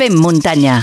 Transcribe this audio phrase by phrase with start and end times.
[0.00, 0.78] Fem muntanya.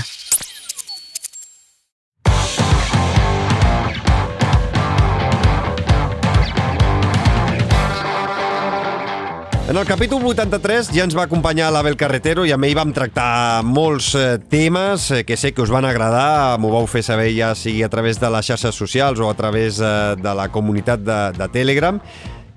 [9.66, 13.64] En el capítol 83 ja ens va acompanyar l'Abel Carretero i amb ell vam tractar
[13.66, 16.54] molts eh, temes eh, que sé que us van agradar.
[16.62, 19.82] M'ho vau fer saber ja sigui a través de les xarxes socials o a través
[19.82, 21.98] eh, de la comunitat de, de Telegram.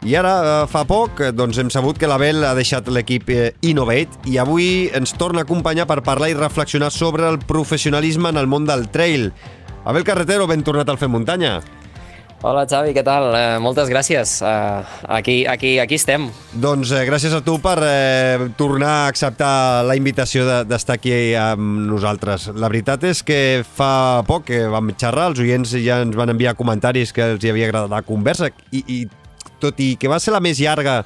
[0.02, 3.52] I ara, eh, fa poc, eh, doncs hem sabut que l'Abel ha deixat l'equip eh,
[3.70, 8.42] Innovate i avui ens torna a acompanyar per parlar i reflexionar sobre el professionalisme en
[8.42, 9.30] el món del trail.
[9.86, 11.60] Abel Carretero, ben tornat al Fem Muntanya.
[12.42, 13.28] Hola Xavi, què tal?
[13.30, 14.40] Uh, moltes gràcies.
[14.42, 14.82] Uh,
[15.14, 16.26] aquí, aquí, aquí estem.
[16.58, 19.54] Doncs eh, gràcies a tu per eh, tornar a acceptar
[19.86, 22.50] la invitació d'estar de, aquí amb nosaltres.
[22.58, 26.58] La veritat és que fa poc que vam xerrar, els oients ja ens van enviar
[26.58, 29.04] comentaris que els hi havia agradat la conversa i, i
[29.62, 31.02] tot i que va ser la més llarga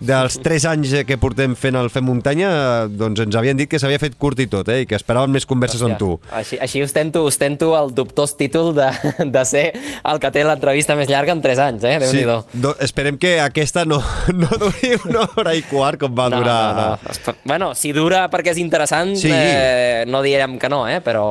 [0.00, 2.50] dels 3 anys que portem fent el Fem Muntanya,
[2.90, 4.82] doncs ens havien dit que s'havia fet curt i tot, eh?
[4.84, 6.10] i que esperaven més converses Hòstia, amb tu.
[6.34, 8.88] Així, així ostento, ostento el dubtós títol de,
[9.36, 11.96] de ser el que té l'entrevista més llarga en 3 anys, eh?
[12.04, 12.24] déu sí,
[12.62, 14.00] do, esperem que aquesta no,
[14.42, 16.62] no duri una hora i quart com va no, durar...
[16.78, 17.36] No, no.
[17.44, 19.32] Bueno, si dura perquè és interessant, sí.
[19.32, 21.02] eh, no direm que no, eh?
[21.04, 21.26] però...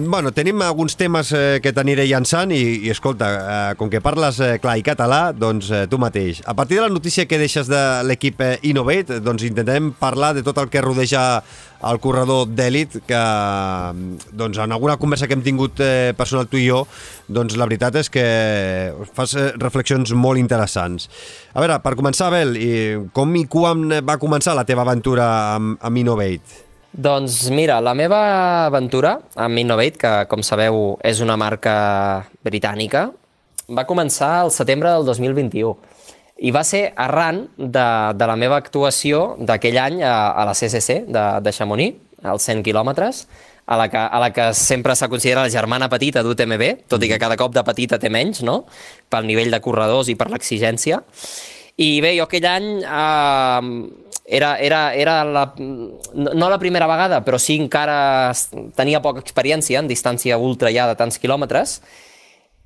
[0.00, 4.36] Bueno, tenim alguns temes eh, que t'aniré llançant i, i escolta, eh, com que parles
[4.38, 6.38] eh, clar i català, doncs eh, tu mateix.
[6.46, 10.44] A partir de la notícia que deixes de l'equip eh, Innovate, doncs intentem parlar de
[10.46, 11.24] tot el que rodeja
[11.88, 13.24] el corredor d'èlit, que
[14.38, 16.84] doncs, en alguna conversa que hem tingut eh, personal tu i jo,
[17.26, 18.28] doncs la veritat és que
[19.18, 21.10] fas eh, reflexions molt interessants.
[21.58, 22.54] A veure, per començar, Abel,
[23.10, 26.67] com i quan va començar la teva aventura amb, amb Innovate?
[26.92, 28.18] Doncs mira, la meva
[28.66, 33.10] aventura amb Innovate, que com sabeu és una marca britànica,
[33.68, 35.76] va començar al setembre del 2021
[36.38, 41.02] i va ser arran de, de la meva actuació d'aquell any a, a la CCC
[41.10, 43.26] de, de Chamonix, als 100 quilòmetres,
[43.68, 47.10] a la que, a la que sempre s'ha considerat la germana petita d'UTMB, tot i
[47.10, 48.62] que cada cop de petita té menys, no?,
[49.10, 51.02] pel nivell de corredors i per l'exigència.
[51.78, 53.68] I bé, jo aquell any eh,
[54.28, 58.34] era, era, era la, no la primera vegada, però sí encara
[58.76, 61.78] tenia poca experiència en distància ultra ja de tants quilòmetres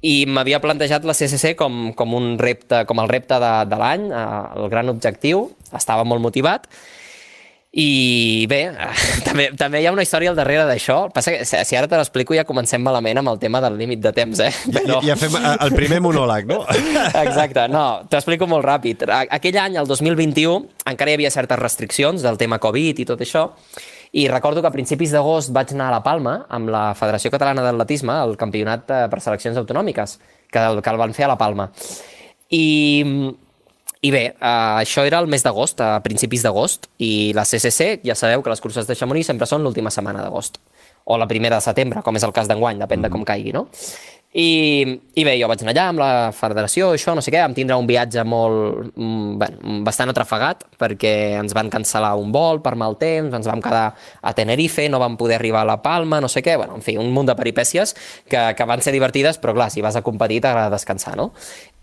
[0.02, 4.08] i m'havia plantejat la CCC com, com, un repte, com el repte de, de l'any,
[4.10, 4.24] eh,
[4.58, 6.66] el gran objectiu, estava molt motivat
[7.72, 8.66] i bé,
[9.26, 11.06] també, també hi ha una història al darrere d'això.
[11.14, 14.12] Passa que si ara te l'explico ja comencem malament amb el tema del límit de
[14.12, 14.50] temps, eh?
[14.74, 14.98] Però...
[15.00, 16.60] Ja, ja fem eh, el primer monòleg, no?
[17.24, 19.06] Exacte, no, t'explico molt ràpid.
[19.08, 23.48] Aquell any, el 2021, encara hi havia certes restriccions del tema Covid i tot això,
[24.12, 27.64] i recordo que a principis d'agost vaig anar a La Palma amb la Federació Catalana
[27.64, 30.18] d'Atletisme, el campionat eh, per seleccions autonòmiques,
[30.52, 31.70] que, que el van fer a La Palma.
[32.52, 32.66] I
[34.02, 38.16] i bé, uh, això era el mes d'agost, a principis d'agost, i la CCC, ja
[38.18, 40.58] sabeu que les curses de Chamonix sempre són l'última setmana d'agost,
[41.04, 43.06] o la primera de setembre, com és el cas d'enguany, depèn mm.
[43.06, 43.68] de com caigui, no?
[44.32, 47.54] I, I bé, jo vaig anar allà amb la federació, això, no sé què, vam
[47.54, 52.72] tindre un viatge molt, mm, bueno, bastant atrafegat, perquè ens van cancel·lar un vol per
[52.80, 56.32] mal temps, ens vam quedar a Tenerife, no vam poder arribar a La Palma, no
[56.32, 57.94] sé què, bueno, en fi, un munt de peripècies
[58.26, 61.34] que, que van ser divertides, però clar, si vas a competir t'agrada descansar, no?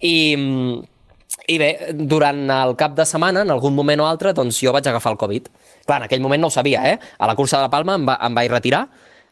[0.01, 0.98] I, mm,
[1.49, 4.87] i bé, durant el cap de setmana, en algun moment o altre, doncs jo vaig
[4.87, 5.49] agafar el Covid.
[5.85, 6.99] Clar, en aquell moment no ho sabia, eh?
[7.17, 8.83] A la cursa de la Palma em, va, em vaig retirar.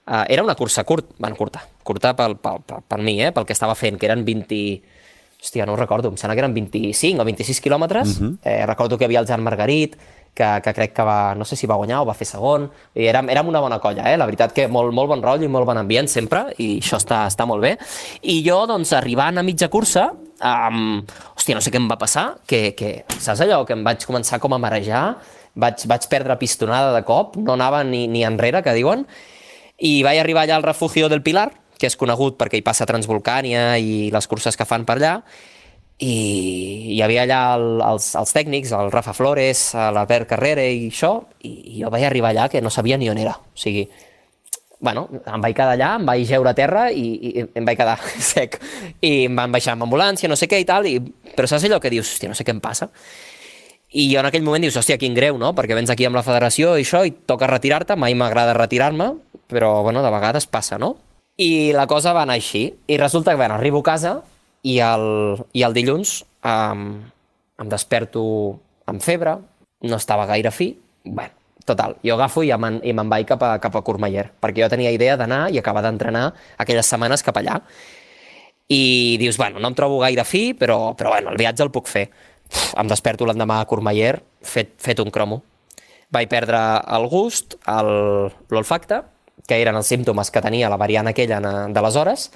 [0.08, 3.34] Uh, era una cursa curt, bueno, curta, curta pel, pel, pel, per mi, eh?
[3.36, 4.62] pel que estava fent, que eren 20...
[5.38, 8.16] Hòstia, no ho recordo, em sembla que eren 25 o 26 quilòmetres.
[8.16, 8.38] Uh -huh.
[8.42, 9.94] eh, recordo que hi havia el Jan Margarit,
[10.34, 13.06] que, que crec que va, no sé si va guanyar o va fer segon, i
[13.06, 14.18] érem, érem una bona colla, eh?
[14.18, 17.28] la veritat que molt, molt bon rotllo i molt bon ambient sempre, i això està,
[17.28, 17.78] està molt bé.
[18.24, 20.12] I jo, doncs, arribant a mitja cursa,
[20.42, 21.02] um,
[21.36, 24.40] hòstia, no sé què em va passar, que, que saps allò, que em vaig començar
[24.44, 25.03] com a marejar,
[25.58, 29.06] vaig, vaig perdre pistonada de cop, no anava ni, ni enrere, que diuen,
[29.78, 33.75] i vaig arribar allà al refugio del Pilar, que és conegut perquè hi passa Transvolcània
[33.78, 35.14] i les curses que fan per allà,
[35.98, 41.16] i hi havia allà el, els, els tècnics, el Rafa Flores, l'Albert Carrera i això,
[41.42, 43.34] i jo vaig arribar allà que no sabia ni on era.
[43.38, 43.88] O sigui,
[44.79, 47.97] bueno, em vaig quedar allà, em vaig geure a terra i, i em vaig quedar
[48.31, 48.59] sec.
[49.01, 51.00] I em van baixar amb ambulància, no sé què i tal, i...
[51.33, 52.91] però saps allò que dius, hòstia, no sé què em passa?
[53.97, 55.53] I jo en aquell moment dius, hòstia, quin greu, no?
[55.57, 59.13] Perquè vens aquí amb la federació i això, i toca retirar-te, mai m'agrada retirar-me,
[59.47, 60.95] però, bueno, de vegades passa, no?
[61.38, 62.68] I la cosa va anar així.
[62.88, 64.18] I resulta que, bueno, arribo a casa
[64.68, 66.89] i el, i el dilluns um,
[67.57, 68.24] em desperto
[68.89, 69.38] amb febre,
[69.88, 70.71] no estava gaire fi,
[71.06, 71.33] bueno,
[71.68, 74.94] Total, jo agafo i me'n me vaig cap a, cap a Courmayeur, perquè jo tenia
[74.96, 76.30] idea d'anar i acabar d'entrenar
[76.64, 77.58] aquelles setmanes cap allà.
[78.72, 81.88] I dius, bueno, no em trobo gaire fi, però, però bueno, el viatge el puc
[81.92, 82.06] fer.
[82.48, 85.42] Uf, em desperto l'endemà a Courmayeur, fet, fet un cromo.
[86.10, 86.56] vaig perdre
[86.96, 89.02] el gust, l'olfacte,
[89.48, 92.30] que eren els símptomes que tenia la variant aquella na- d'aleshores,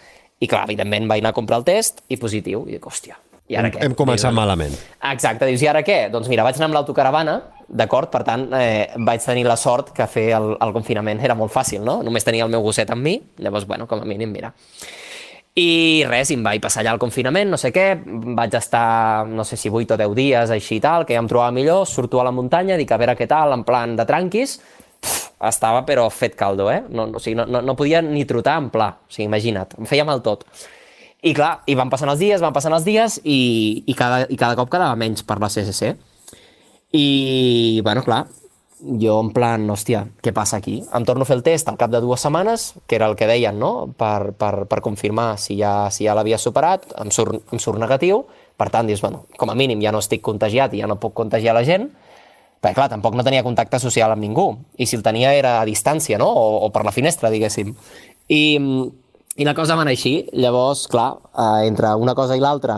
[0.44, 3.16] i clar, evidentment vaig anar a comprar el test i positiu, i dic, hòstia,
[3.50, 3.86] i ara Hem, què?
[3.86, 4.76] hem començat Dius, malament.
[5.12, 6.06] Exacte, dius, i ara què?
[6.14, 8.12] Doncs mira, vaig anar amb l'autocaravana, d'acord?
[8.14, 11.84] Per tant, eh, vaig tenir la sort que fer el, el confinament era molt fàcil,
[11.84, 12.02] no?
[12.06, 14.54] Només tenia el meu gosset amb mi, llavors, bueno, com a mínim, mira.
[15.60, 17.88] I res, i em vaig passar allà al confinament, no sé què,
[18.38, 21.28] vaig estar, no sé si 8 o 10 dies, així i tal, que ja em
[21.28, 24.62] trobava millor, surto a la muntanya, dic a veure què tal, en plan de tranquis,
[25.02, 26.84] Pff, estava però fet caldo, eh?
[26.88, 29.74] No, no, o sigui, no, no, no podia ni trotar en pla, o sigui, imagina't,
[29.82, 30.46] em feia mal tot.
[31.22, 34.38] I clar, i van passant els dies, van passant els dies, i, i, cada, i
[34.40, 35.92] cada cop quedava menys per la CCC.
[36.98, 38.24] I, bueno, clar,
[38.82, 40.80] jo en plan, hòstia, què passa aquí?
[40.98, 43.30] Em torno a fer el test al cap de dues setmanes, que era el que
[43.30, 47.62] deien, no?, per, per, per confirmar si ja, si ja l'havia superat, em surt, em
[47.62, 48.24] surt negatiu,
[48.58, 51.14] per tant, dius, bueno, com a mínim ja no estic contagiat i ja no puc
[51.18, 51.92] contagiar la gent,
[52.62, 54.48] perquè clar, tampoc no tenia contacte social amb ningú,
[54.82, 57.76] i si el tenia era a distància, no?, o, o per la finestra, diguéssim.
[58.32, 58.42] I,
[59.42, 62.76] i la cosa va anar així, llavors, clar, eh, entre una cosa i l'altra,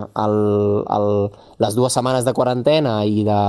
[1.59, 3.41] les dues setmanes de quarantena i de,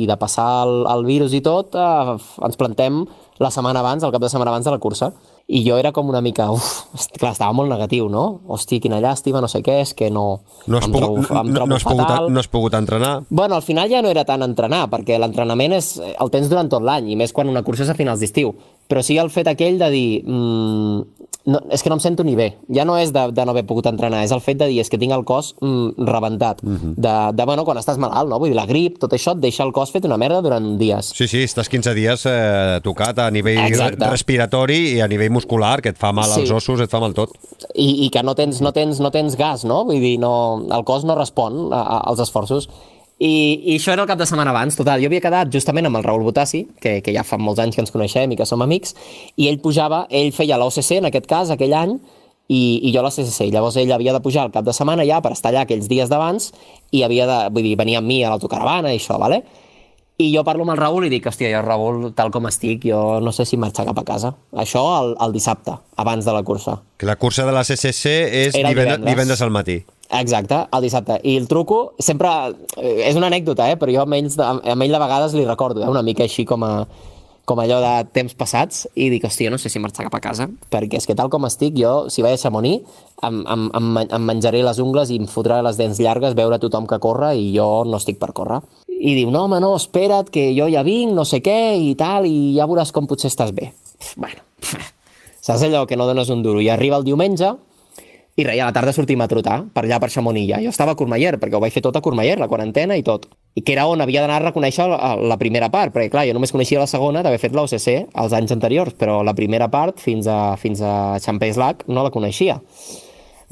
[0.00, 2.14] i de passar el, el virus i tot, eh,
[2.48, 3.02] ens plantem
[3.42, 5.12] la setmana abans, el cap de setmana abans de la cursa.
[5.44, 6.86] I jo era com una mica, uf,
[7.18, 8.22] clar, estava molt negatiu, no?
[8.48, 10.24] Hosti, quina llàstima, no sé què, és que no...
[10.64, 13.12] No has, pogut, trobo, no, no, has pogut, no has pogut entrenar?
[13.28, 16.86] Bueno, al final ja no era tant entrenar, perquè l'entrenament és el tens durant tot
[16.86, 18.54] l'any, i més quan una cursa és a finals d'estiu.
[18.88, 20.08] Però sí el fet aquell de dir...
[20.24, 22.54] Mm, no, és que no em sento ni bé.
[22.72, 24.88] Ja no és de, de no haver pogut entrenar, és el fet de dir és
[24.88, 26.62] que tinc el cos mm, rebentat.
[26.64, 26.94] Uh -huh.
[26.96, 28.38] de, de, bueno, quan estàs malalt, no?
[28.38, 31.12] Vull dir, la grip, tot això et deixa el cos fet una merda durant dies.
[31.14, 34.08] Sí, sí, estàs 15 dies eh, tocat a nivell Exacte.
[34.10, 36.52] respiratori i a nivell muscular, que et fa mal als Sí.
[36.52, 37.30] ossos, et fa mal tot.
[37.74, 39.84] I, i que no tens, no, tens, no tens gas, no?
[39.84, 42.68] Vull dir, no, el cos no respon a, a, als esforços.
[43.18, 43.30] I,
[43.70, 45.00] I això era el cap de setmana abans, total.
[45.00, 47.84] Jo havia quedat justament amb el Raül Botassi, que, que ja fa molts anys que
[47.84, 48.96] ens coneixem i que som amics,
[49.38, 51.94] i ell pujava, ell feia l'OCC en aquest cas, aquell any,
[52.48, 53.48] i, i jo la CCC.
[53.54, 56.10] Llavors ell havia de pujar el cap de setmana ja per estar allà aquells dies
[56.10, 56.50] d'abans
[56.92, 59.42] i havia de, vull dir, venia amb mi a l'autocaravana i això, vale?
[60.20, 63.18] I jo parlo amb el Raül i dic, hòstia, jo, Raül, tal com estic, jo
[63.24, 64.30] no sé si marxar cap a casa.
[64.54, 66.76] Això el, el dissabte, abans de la cursa.
[67.00, 68.12] Que la cursa de la CCC
[68.44, 69.02] és Era divendres.
[69.08, 69.80] divendres al matí.
[70.14, 71.18] Exacte, el dissabte.
[71.26, 72.28] I el truco, sempre...
[72.76, 73.78] eh, És una anècdota, eh?
[73.80, 75.90] però jo amb, ells, amb ell de vegades li recordo, eh?
[75.90, 76.76] una mica així com a
[77.44, 80.46] com allò de temps passats i dic, hòstia, no sé si marxar cap a casa
[80.72, 82.86] perquè és que tal com estic, jo, si vaig a Chamonix
[83.20, 86.88] em, em, em, em menjaré les ungles i em fotré les dents llargues veure tothom
[86.88, 90.46] que corre i jo no estic per córrer i diu, no home, no, espera't que
[90.56, 93.74] jo ja vinc, no sé què i tal, i ja veuràs com potser estàs bé
[94.16, 94.40] bueno,
[95.44, 97.52] saps allò que no dones un duro i arriba el diumenge
[98.34, 100.58] i res, a la tarda sortim a trotar per allà per Chamonix ja.
[100.58, 103.28] Jo estava a Courmayeur, perquè ho vaig fer tot a Courmayeur, la quarantena i tot.
[103.54, 106.34] I que era on havia d'anar a reconèixer la, la primera part, perquè clar, jo
[106.34, 110.26] només coneixia la segona d'haver fet l'OCC els anys anteriors, però la primera part fins
[110.26, 112.56] a, fins a Champés Lac no la coneixia.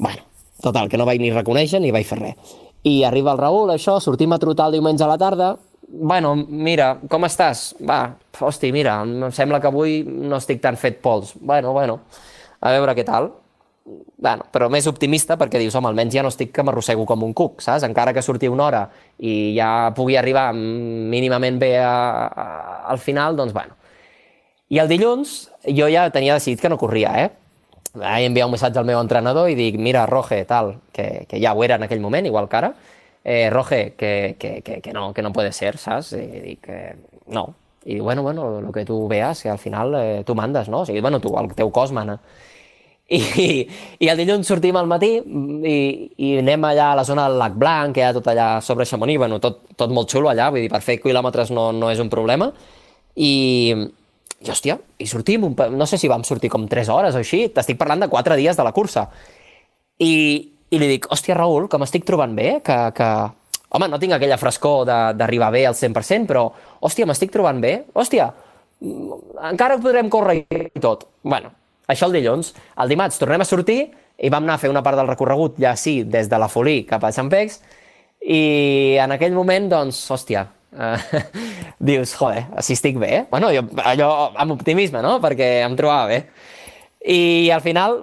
[0.03, 0.25] Bueno,
[0.61, 2.57] total, que no vaig ni reconèixer ni vaig fer res.
[2.83, 5.53] I arriba el Raül, això, sortim a trotar el diumenge a la tarda,
[5.93, 7.61] bueno, mira, com estàs?
[7.87, 8.01] Va,
[8.43, 11.31] hosti, mira, em sembla que avui no estic tan fet pols.
[11.39, 12.01] Bueno, bueno,
[12.59, 13.29] a veure què tal
[13.85, 17.33] bueno, però més optimista perquè dius, home, almenys ja no estic que m'arrossego com un
[17.35, 17.83] cuc, saps?
[17.83, 18.83] Encara que surti una hora
[19.19, 21.93] i ja pugui arribar mínimament bé a,
[22.27, 22.45] a,
[22.93, 23.75] al final, doncs, bueno.
[24.73, 25.35] I el dilluns
[25.67, 27.29] jo ja tenia decidit que no corria, eh?
[27.93, 31.53] Vaig enviar un missatge al meu entrenador i dic, mira, Roge, tal, que, que ja
[31.53, 32.71] ho era en aquell moment, igual que ara,
[33.23, 36.13] eh, Roge, que, que, que, que, no, que no puede ser, saps?
[36.17, 36.95] I dic, eh,
[37.27, 37.53] no.
[37.83, 40.81] I diu, bueno, bueno, lo que tu veas, que al final eh, tu mandes, no?
[40.81, 42.21] O sigui, bueno, tu, el teu cos mana.
[43.13, 43.65] I,
[44.01, 45.75] i el dilluns sortim al matí i,
[46.17, 48.87] i anem allà a la zona del Lac Blanc, que hi ha tot allà sobre
[48.89, 52.01] Chamonix, bueno, tot, tot molt xulo allà, vull dir, per fer quilòmetres no, no és
[52.01, 52.49] un problema.
[53.13, 53.33] I,
[54.41, 57.45] i hòstia, i sortim, un, no sé si vam sortir com 3 hores o així,
[57.53, 59.05] t'estic parlant de 4 dies de la cursa.
[60.01, 60.13] I,
[60.73, 63.09] i li dic, hòstia, Raül, que m'estic trobant bé, que, que...
[63.73, 64.83] Home, no tinc aquella frescor
[65.17, 66.45] d'arribar bé al 100%, però,
[66.85, 68.27] hòstia, m'estic trobant bé, hòstia,
[69.49, 71.07] encara podrem córrer i tot.
[71.25, 71.49] Bueno,
[71.93, 72.53] això el dilluns.
[72.83, 73.79] El dimarts tornem a sortir
[74.17, 76.83] i vam anar a fer una part del recorregut, ja sí, des de la Folí
[76.89, 77.61] cap a Sant Pex,
[78.23, 81.23] i en aquell moment, doncs, hòstia, eh,
[81.91, 83.25] dius, joder, si estic bé.
[83.31, 84.09] Bueno, jo, allò
[84.39, 86.21] amb optimisme, no?, perquè em trobava bé.
[87.03, 87.97] I al final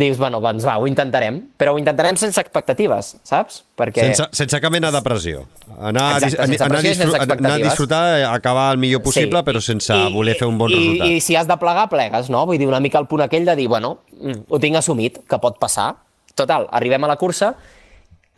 [0.00, 3.58] dius, bueno, doncs va, ho intentarem, però ho intentarem sense expectatives, saps?
[3.76, 4.06] Perquè...
[4.08, 5.42] Sense, sense cap mena de pressió.
[5.76, 8.00] Anar, Exacte, sense anar, pressió i sense anar a disfrutar,
[8.30, 11.12] acabar el millor possible, però sense voler fer un bon i, resultat.
[11.12, 12.46] I si has de plegar, plegues, no?
[12.48, 13.98] Vull dir, una mica el punt aquell de dir, bueno,
[14.48, 15.90] ho tinc assumit, que pot passar.
[16.38, 17.52] Total, arribem a la cursa,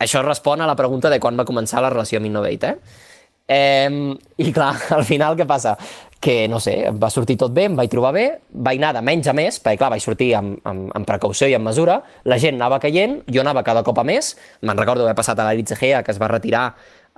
[0.01, 3.07] això respon a la pregunta de quan va començar la relació amb Innovate, eh?
[3.51, 5.77] Eh, I clar, al final què passa?
[6.21, 9.01] Que, no sé, em va sortir tot bé, em vaig trobar bé, vaig anar de
[9.03, 11.97] menys a més, perquè clar, vaig sortir amb, amb, amb precaució i amb mesura,
[12.29, 15.47] la gent anava caient, jo anava cada cop a més, me'n recordo haver passat a
[15.47, 16.67] l'Aritz Egea, que es va retirar,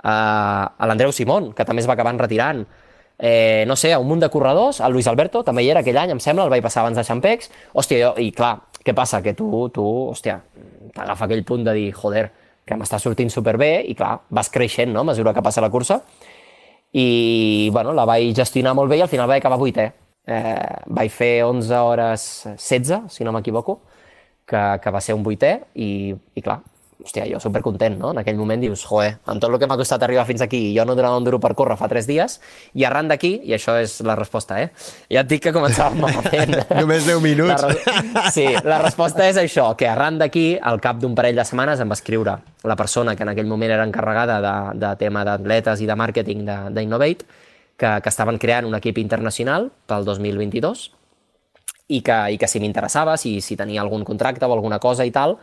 [0.00, 2.64] eh, a l'Andreu Simón, que també es va acabar retirant,
[3.18, 6.00] eh, no sé, a un munt de corredors, el Luis Alberto també hi era aquell
[6.00, 9.20] any, em sembla, el vaig passar abans de Xampex, hòstia, jo, i clar, què passa?
[9.22, 10.40] Que tu, tu hòstia,
[10.96, 12.30] t'agafa aquell punt de dir, joder,
[12.64, 16.00] que m'està sortint superbé, i clar, vas creixent, no?, a mesura que passa la cursa,
[16.94, 19.88] i bueno, la vaig gestionar molt bé i al final vaig acabar vuitè.
[20.24, 23.80] Eh, vaig fer 11 hores 16, si no m'equivoco,
[24.46, 26.60] que, que va ser un vuitè i, i clar,
[27.04, 28.12] hòstia, jo supercontent, no?
[28.14, 30.72] En aquell moment dius, joe, amb tot el que m'ha costat arribar fins aquí i
[30.76, 32.38] jo no donava un duro per córrer fa tres dies,
[32.74, 34.70] i arran d'aquí, i això és la resposta, eh?
[35.12, 36.56] Ja et dic que començàvem malament.
[36.80, 37.62] Només 10 minuts.
[37.62, 41.80] La, sí, la resposta és això, que arran d'aquí, al cap d'un parell de setmanes,
[41.80, 45.84] em va escriure la persona que en aquell moment era encarregada de, de tema d'atletes
[45.84, 46.44] i de màrqueting
[46.74, 47.28] d'Innovate,
[47.76, 50.88] que, que estaven creant un equip internacional pel 2022
[51.88, 55.12] i que, i que si m'interessava, si, si tenia algun contracte o alguna cosa i
[55.12, 55.36] tal,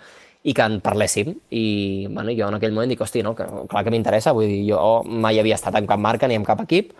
[0.43, 1.33] i que en parléssim.
[1.53, 4.61] I bueno, jo en aquell moment dic, hosti, no, que, clar que m'interessa, vull dir,
[4.71, 6.93] jo mai havia estat en cap marca ni en cap equip.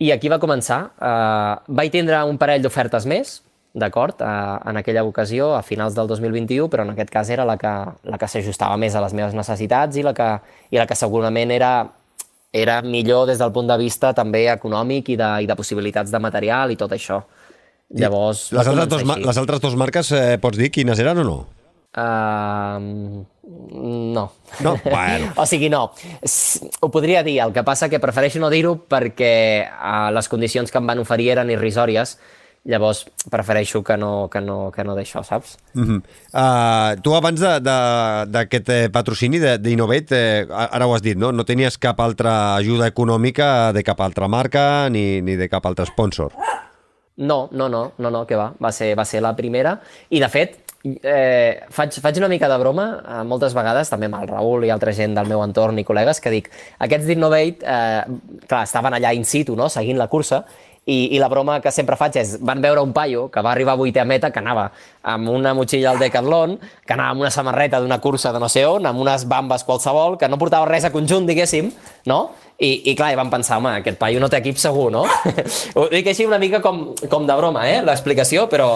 [0.00, 0.80] I aquí va començar.
[0.96, 3.38] Uh, vaig tindre un parell d'ofertes més,
[3.76, 7.56] d'acord, uh, en aquella ocasió, a finals del 2021, però en aquest cas era la
[7.60, 7.72] que,
[8.08, 10.30] la que s'ajustava més a les meves necessitats i la que,
[10.72, 11.74] i la que segurament era,
[12.52, 16.20] era millor des del punt de vista també econòmic i de, i de possibilitats de
[16.20, 17.20] material i tot això.
[17.90, 21.38] Llavors, les altres, dos, les altres dues marques, eh, pots dir quines eren o no?
[21.96, 24.32] Uh, no.
[24.60, 24.80] No?
[24.84, 25.32] Bueno.
[25.36, 25.92] o sigui, no.
[26.80, 30.78] Ho podria dir, el que passa que prefereixo no dir-ho perquè uh, les condicions que
[30.78, 32.18] em van oferir eren irrisòries,
[32.64, 35.56] llavors prefereixo que no, que no, que no d'això, saps?
[35.74, 36.00] Uh -huh.
[36.34, 41.32] uh, tu abans d'aquest eh, patrocini d'Innovate, eh, ara ho has dit, no?
[41.32, 45.86] no tenies cap altra ajuda econòmica de cap altra marca ni, ni de cap altre
[45.86, 46.32] sponsor.
[47.16, 48.54] No, no, no, no, no, que va.
[48.62, 49.80] Va ser, va ser la primera.
[50.08, 54.20] I, de fet, eh, faig, faig una mica de broma eh, moltes vegades, també amb
[54.22, 58.42] el Raül i altra gent del meu entorn i col·legues, que dic, aquests d'Innovate, eh,
[58.48, 60.44] clar, estaven allà in situ, no?, seguint la cursa,
[60.90, 63.76] i, i la broma que sempre faig és, van veure un paio que va arribar
[63.76, 64.70] a vuitè meta, que anava
[65.12, 66.56] amb una motxilla al Decathlon,
[66.86, 70.16] que anava amb una samarreta d'una cursa de no sé on, amb unes bambes qualsevol,
[70.18, 71.70] que no portava res a conjunt, diguéssim,
[72.10, 72.20] no?
[72.60, 75.06] I, i clar, i van pensar, home, aquest paio no té equip segur, no?
[75.76, 78.74] Ho dic així una mica com, com de broma, eh, l'explicació, però,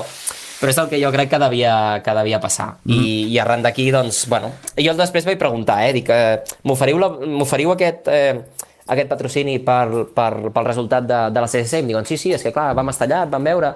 [0.64, 2.70] però és el que jo crec que devia, que devia passar.
[2.88, 2.94] Mm.
[2.96, 4.48] I, I arran d'aquí, doncs, bueno...
[4.80, 8.08] Jo després vaig preguntar, eh, dic, eh, m'oferiu aquest...
[8.08, 11.78] Eh, aquest patrocini per, per, pel resultat de, de la CCC?
[11.80, 13.74] Em diuen, sí, sí, és que clar, vam estar allà, vam veure...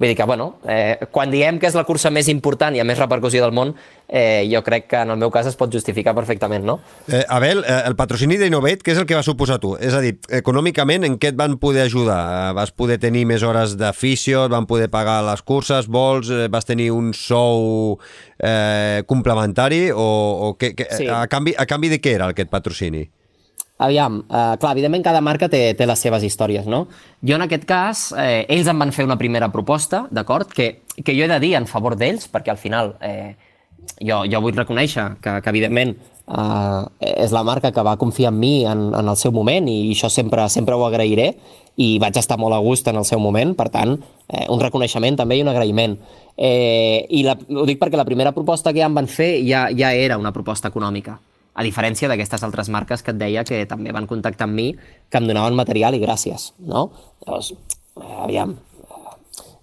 [0.00, 2.86] Vull dir que, bueno, eh, quan diem que és la cursa més important i a
[2.88, 3.74] més repercussió del món,
[4.08, 6.78] eh, jo crec que en el meu cas es pot justificar perfectament, no?
[7.04, 9.74] Eh, Abel, eh, el patrocini d'Innovate, què és el que va suposar tu?
[9.76, 12.18] És a dir, econòmicament, en què et van poder ajudar?
[12.32, 16.48] Eh, vas poder tenir més hores d'afició, et van poder pagar les curses, vols, eh,
[16.48, 18.00] vas tenir un sou
[18.40, 20.10] eh, complementari o,
[20.48, 21.12] o que, que, sí.
[21.12, 23.04] a, canvi, a canvi de què era aquest patrocini?
[23.80, 26.82] Aviam, eh, clar, evidentment cada marca té, té les seves històries, no?
[27.24, 30.50] Jo en aquest cas, eh, ells em van fer una primera proposta, d'acord?
[30.52, 33.38] Que, que jo he de dir en favor d'ells, perquè al final eh,
[34.04, 38.38] jo, jo vull reconèixer que, que evidentment eh, és la marca que va confiar en
[38.42, 41.30] mi en, en el seu moment i això sempre, sempre ho agrairé
[41.80, 43.96] i vaig estar molt a gust en el seu moment, per tant,
[44.28, 45.96] eh, un reconeixement també i un agraïment.
[46.36, 49.70] Eh, I la, ho dic perquè la primera proposta que ja em van fer ja,
[49.72, 51.16] ja era una proposta econòmica
[51.54, 54.70] a diferència d'aquestes altres marques que et deia que també van contactar amb mi,
[55.10, 56.90] que em donaven material i gràcies, no?
[57.26, 57.52] Llavors,
[58.00, 58.56] eh, aviam,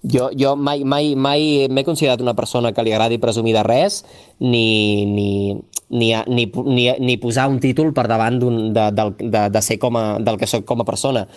[0.04, 4.04] jo, jo mai, mai, mai m'he considerat una persona que li agradi presumir de res
[4.40, 5.58] ni, ni,
[5.90, 9.98] ni, ni, ni, ni posar un títol per davant de, de, de, de ser com
[9.98, 11.28] a, del que sóc com a persona.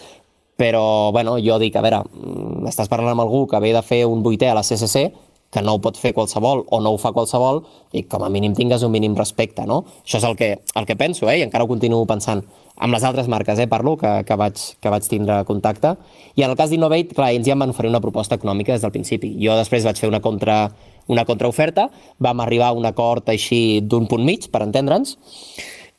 [0.60, 4.04] Però, bueno, jo dic, a veure, mm, estàs parlant amb algú que ve de fer
[4.04, 5.06] un vuitè a la CCC,
[5.50, 8.54] que no ho pot fer qualsevol o no ho fa qualsevol, i com a mínim
[8.54, 9.82] tingues un mínim respecte, no?
[10.04, 11.40] Això és el que, el que penso, eh?
[11.40, 12.44] i encara ho continuo pensant.
[12.80, 15.96] Amb les altres marques, eh, parlo, que, que, vaig, que vaig tindre contacte.
[16.38, 18.86] I en el cas d'Innovate, clar, ells ja em van oferir una proposta econòmica des
[18.86, 19.34] del principi.
[19.42, 20.62] Jo després vaig fer una, contra,
[21.10, 21.90] una contraoferta,
[22.22, 25.18] vam arribar a un acord així d'un punt mig, per entendre'ns,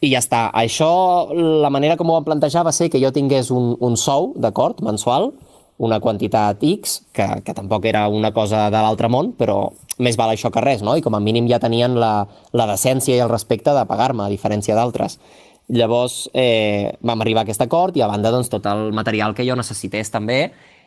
[0.01, 0.47] i ja està.
[0.57, 0.89] Això,
[1.35, 4.81] la manera com ho vam plantejar va ser que jo tingués un, un sou, d'acord,
[4.81, 5.33] mensual,
[5.81, 9.71] una quantitat X, que, que tampoc era una cosa de l'altre món, però
[10.01, 10.93] més val això que res, no?
[10.97, 14.33] I com a mínim ja tenien la, la decència i el respecte de pagar-me, a
[14.33, 15.17] diferència d'altres.
[15.73, 19.45] Llavors eh, vam arribar a aquest acord i a banda doncs, tot el material que
[19.47, 20.43] jo necessités també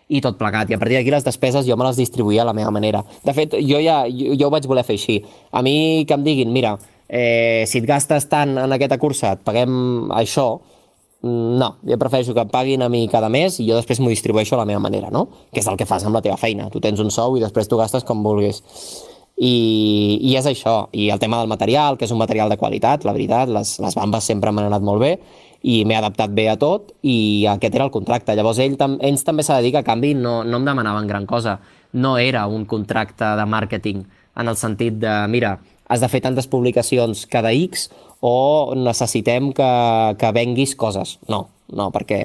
[0.08, 0.70] i tot plegat.
[0.70, 3.02] I a partir d'aquí les despeses jo me les distribuïa a la meva manera.
[3.24, 5.18] De fet, jo ja jo, jo ho vaig voler fer així.
[5.50, 6.76] A mi que em diguin, mira,
[7.08, 10.60] eh, si et gastes tant en aquesta cursa, et paguem això,
[11.24, 14.58] No, jo prefereixo que em paguin a mi cada mes i jo després m'ho distribueixo
[14.58, 15.22] a la meva manera, no?
[15.54, 16.68] Que és el que fas amb la teva feina.
[16.68, 18.60] Tu tens un sou i després tu gastes com vulguis.
[19.40, 19.54] I,
[20.20, 20.90] i és això.
[20.92, 23.96] I el tema del material, que és un material de qualitat, la veritat, les, les
[23.96, 25.14] bambes sempre m'han anat molt bé
[25.64, 28.36] i m'he adaptat bé a tot i aquest era el contracte.
[28.36, 31.08] Llavors ell, tam ells també s'ha de dir que a canvi no, no em demanaven
[31.08, 31.56] gran cosa.
[31.96, 34.04] No era un contracte de màrqueting
[34.36, 35.56] en el sentit de, mira,
[35.88, 37.88] has de fer tantes publicacions cada X
[38.24, 39.70] o necessitem que,
[40.20, 41.18] que venguis coses.
[41.28, 42.24] No, no, perquè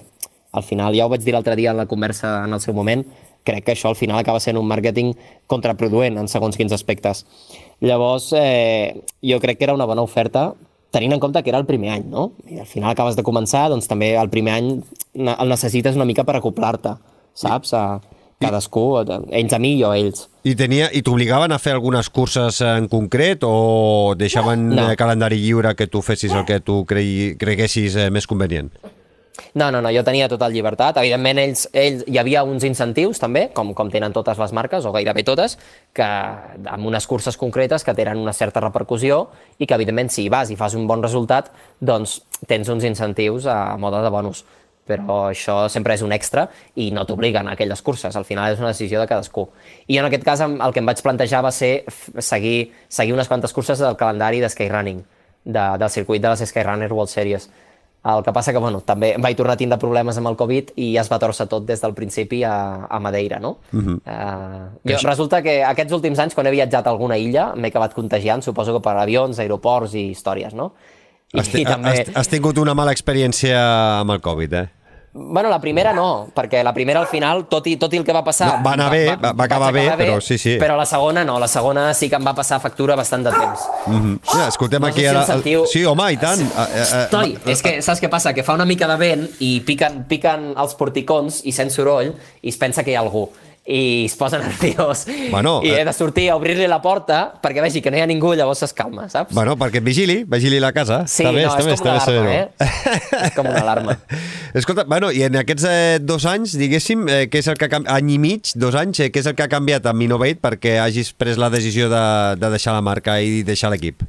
[0.51, 3.03] al final, ja ho vaig dir l'altre dia en la conversa en el seu moment,
[3.45, 5.13] crec que això al final acaba sent un màrqueting
[5.51, 7.25] contraproduent en segons quins aspectes.
[7.81, 10.53] Llavors, eh, jo crec que era una bona oferta
[10.91, 12.31] tenint en compte que era el primer any, no?
[12.49, 14.69] I al final acabes de començar, doncs també el primer any
[15.13, 16.95] el necessites una mica per acoplar-te,
[17.37, 17.73] saps?
[17.77, 18.01] A
[18.39, 18.83] cadascú,
[19.31, 20.27] ells a mi i jo a ells.
[20.47, 24.87] I tenia i t'obligaven a fer algunes curses en concret o deixaven No.
[24.87, 24.95] no.
[24.95, 28.71] calendari lliure que tu fessis el que tu cregui, creguessis eh, més convenient?
[29.55, 30.97] No, no, no, jo tenia total llibertat.
[30.99, 34.91] Evidentment, ells, ells, hi havia uns incentius, també, com, com tenen totes les marques, o
[34.91, 35.57] gairebé totes,
[35.95, 40.29] que amb unes curses concretes que tenen una certa repercussió i que, evidentment, si hi
[40.29, 44.43] vas i fas un bon resultat, doncs tens uns incentius a mode de bonus.
[44.89, 46.47] Però això sempre és un extra
[46.81, 48.15] i no t'obliguen a aquelles curses.
[48.17, 49.45] Al final és una decisió de cadascú.
[49.85, 51.85] I en aquest cas, el que em vaig plantejar va ser
[52.17, 55.03] seguir, seguir unes quantes curses del calendari de Skyrunning,
[55.45, 57.49] de, del circuit de les Skyrunner World Series.
[58.09, 60.93] El que passa que, bueno, també vaig tornar a tindre problemes amb el Covid i
[60.95, 63.57] ja es va torcer tot des del principi a, a Madeira, no?
[63.73, 63.97] Uh -huh.
[63.97, 67.93] uh, jo, resulta que aquests últims anys, quan he viatjat a alguna illa, m'he acabat
[67.93, 70.71] contagiant, suposo que per avions, aeroports i històries, no?
[71.33, 74.67] I, Has, ti- has, has tingut una mala experiència amb el Covid, eh?
[75.11, 78.13] Bueno, la primera no, perquè la primera al final, tot i, tot i el que
[78.13, 78.47] va passar...
[78.59, 80.53] No, va anar bé, va- va acabar vaig bé, però sí, sí.
[80.61, 83.65] Però la segona no, la segona sí que em va passar factura bastant de temps.
[83.87, 84.19] Mm -hmm.
[84.37, 85.21] ja, escoltem No sé aquí si ara...
[85.21, 86.39] em sentiu- Sí, home, i tant.
[86.41, 88.33] Eh, eh, Toi, és que saps què passa?
[88.33, 92.49] Que fa una mica de vent i piquen, piquen els porticons i sent soroll i
[92.49, 93.29] es pensa que hi ha algú
[93.65, 95.81] i es posa nerviós Bueno, i eh.
[95.81, 98.63] he de sortir a obrir-li la porta perquè vegi que no hi ha ningú, llavors
[98.65, 99.33] es calma, saps?
[99.35, 101.03] Bueno, perquè vigili, vigili la casa.
[101.07, 103.25] sí, està bé, no, està és com està bé una alarma, eh?
[103.27, 103.97] és com una alarma.
[104.59, 107.73] Escolta, bueno, i en aquests eh, dos anys, diguéssim, eh, què és el que ha
[107.75, 110.41] canviat, any i mig, dos anys, eh, què és el que ha canviat amb Innovate
[110.41, 112.03] perquè hagis pres la decisió de,
[112.39, 114.01] de deixar la marca i deixar l'equip?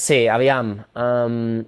[0.00, 0.78] Sí, aviam.
[0.96, 1.62] Um,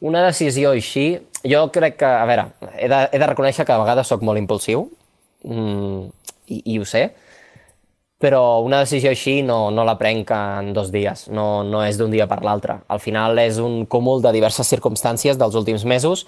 [0.00, 1.08] una decisió així...
[1.46, 4.40] Jo crec que, a veure, he de, he de reconèixer que a vegades sóc molt
[4.40, 4.80] impulsiu,
[5.46, 6.15] mm,
[6.46, 7.10] i, i ho sé,
[8.18, 12.12] però una decisió així no, no la prenc en dos dies, no, no és d'un
[12.12, 12.78] dia per l'altre.
[12.88, 16.24] Al final és un cúmul de diverses circumstàncies dels últims mesos.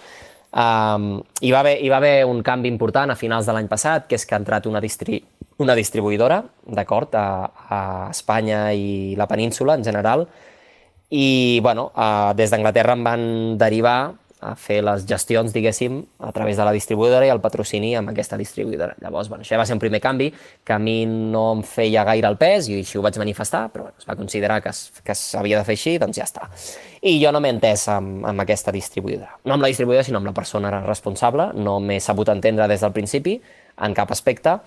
[0.49, 4.07] Um, hi, va haver, hi va haver un canvi important a finals de l'any passat,
[4.09, 5.23] que és que ha entrat una, distri
[5.59, 6.43] una distribuïdora,
[6.77, 7.81] d'acord, a, a
[8.13, 10.27] Espanya i la península en general,
[11.09, 13.23] i bueno, uh, des d'Anglaterra em van
[13.61, 13.99] derivar
[14.41, 18.37] a fer les gestions, diguéssim, a través de la distribuïdora i el patrocini amb aquesta
[18.39, 18.95] distribuïdora.
[19.03, 20.33] Llavors, bueno, això va ser un primer canvi
[20.65, 23.83] que a mi no em feia gaire el pes i així ho vaig manifestar, però
[23.89, 26.49] bueno, es va considerar que es- que s'havia de fer així, doncs ja està.
[27.03, 29.39] I jo no m'he entès amb, amb aquesta distribuïdora.
[29.45, 31.53] No amb la distribuïdora, sinó amb la persona responsable.
[31.55, 33.41] No m'he sabut entendre des del principi,
[33.81, 34.59] en cap aspecte.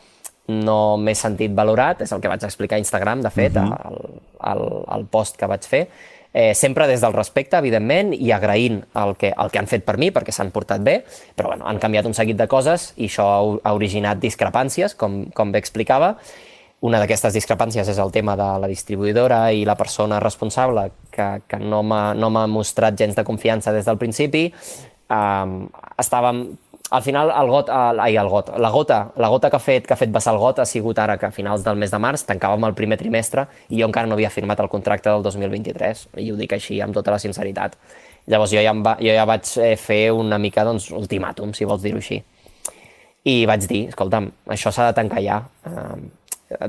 [0.47, 3.91] No m'he sentit valorat, és el que vaig explicar a Instagram, de fet, uh -huh.
[3.91, 5.87] el, el, el post que vaig fer
[6.33, 9.97] eh, sempre des del respecte, evidentment, i agraint el que, el que han fet per
[10.01, 11.01] mi, perquè s'han portat bé,
[11.35, 13.27] però bueno, han canviat un seguit de coses i això
[13.63, 16.15] ha, originat discrepàncies, com, com bé explicava.
[16.81, 21.59] Una d'aquestes discrepàncies és el tema de la distribuïdora i la persona responsable, que, que
[21.61, 24.47] no m'ha no mostrat gens de confiança des del principi.
[25.11, 25.67] Um,
[25.99, 26.45] estàvem
[26.91, 29.95] al final el got, ai, el got, la gota, la gota que ha fet que
[29.95, 32.25] ha fet vessar el got ha sigut ara que a finals del mes de març
[32.27, 36.27] tancàvem el primer trimestre i jo encara no havia firmat el contracte del 2023 i
[36.33, 37.77] ho dic així amb tota la sinceritat.
[38.27, 41.81] Llavors jo ja, va, jo ja vaig eh, fer una mica doncs, ultimàtum, si vols
[41.81, 42.19] dir-ho així.
[43.23, 45.39] I vaig dir, escolta'm, això s'ha de tancar ja.
[45.65, 46.09] Um,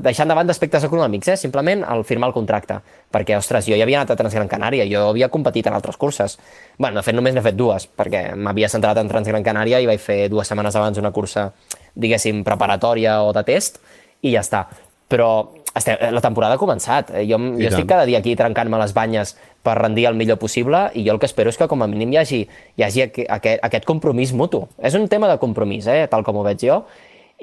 [0.03, 1.37] deixant de banda aspectes econòmics, eh?
[1.37, 2.79] simplement el firmar el contracte.
[3.13, 6.37] Perquè, ostres, jo ja havia anat a Transgran Canària, jo havia competit en altres curses.
[6.77, 9.99] bueno, de fet, només n'he fet dues, perquè m'havia centrat en Transgran Canària i vaig
[9.99, 11.51] fer dues setmanes abans una cursa,
[11.95, 13.79] diguéssim, preparatòria o de test,
[14.21, 14.65] i ja està.
[15.09, 17.11] Però estem, la temporada ha començat.
[17.13, 20.89] Eh, Jo, jo estic cada dia aquí trencant-me les banyes per rendir el millor possible
[20.93, 22.41] i jo el que espero és que com a mínim hi hagi,
[22.77, 24.67] hi hagi aqu aquest, aquest compromís mutu.
[24.77, 26.83] És un tema de compromís, eh, tal com ho veig jo,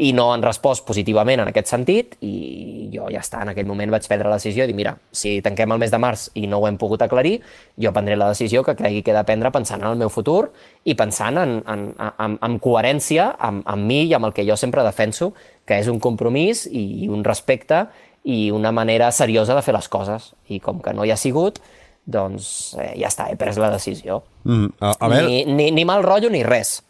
[0.01, 3.93] i no han respost positivament en aquest sentit i jo ja està, en aquell moment
[3.93, 6.61] vaig prendre la decisió de dir, mira, si tanquem el mes de març i no
[6.61, 7.35] ho hem pogut aclarir,
[7.77, 10.55] jo prendré la decisió que cregui que he de prendre pensant en el meu futur
[10.89, 14.57] i pensant en, en, en, en coherència amb, amb mi i amb el que jo
[14.57, 15.35] sempre defenso,
[15.69, 17.85] que és un compromís i un respecte
[18.25, 20.33] i una manera seriosa de fer les coses.
[20.49, 21.61] I com que no hi ha sigut,
[22.05, 24.23] doncs eh, ja està, he pres la decisió.
[24.45, 26.81] Mm, a, a Ni, ni, ni mal rotllo ni res.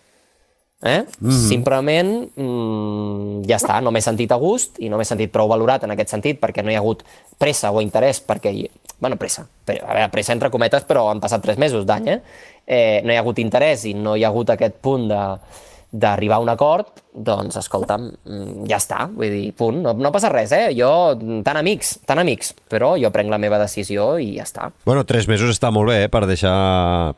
[0.80, 1.04] Eh?
[1.20, 1.40] Mm.
[1.44, 5.84] Simplement, mm, ja està, no m'he sentit a gust i no m'he sentit prou valorat
[5.84, 7.04] en aquest sentit perquè no hi ha hagut
[7.38, 8.54] pressa o interès perquè...
[9.00, 12.18] bueno, pressa, a veure, pressa entre cometes, però han passat tres mesos d'any, eh?
[12.66, 13.00] eh?
[13.04, 15.20] No hi ha hagut interès i no hi ha hagut aquest punt de
[15.90, 20.30] d'arribar a un acord, doncs, escolta'm, mm, ja està, vull dir, punt, no, no passa
[20.30, 20.70] res, eh?
[20.76, 24.70] Jo, tan amics, tan amics, però jo prenc la meva decisió i ja està.
[24.86, 26.54] Bueno, tres mesos està molt bé, eh, per deixar,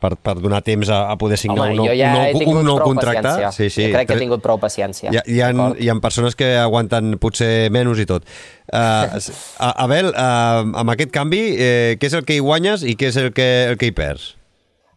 [0.01, 2.69] per, per donar temps a, a poder signar Home, un nou, ja un nou, un
[2.71, 3.21] nou contracte.
[3.21, 3.53] paciència.
[3.53, 3.87] Sí, sí.
[3.87, 5.13] Jo crec que he tingut prou paciència.
[5.13, 8.25] Hi ha, hi, ha, hi ha persones que aguanten potser menys i tot.
[8.73, 9.19] Uh,
[9.59, 13.19] Abel, uh, amb aquest canvi, eh, què és el que hi guanyes i què és
[13.21, 14.33] el que, el que hi perds?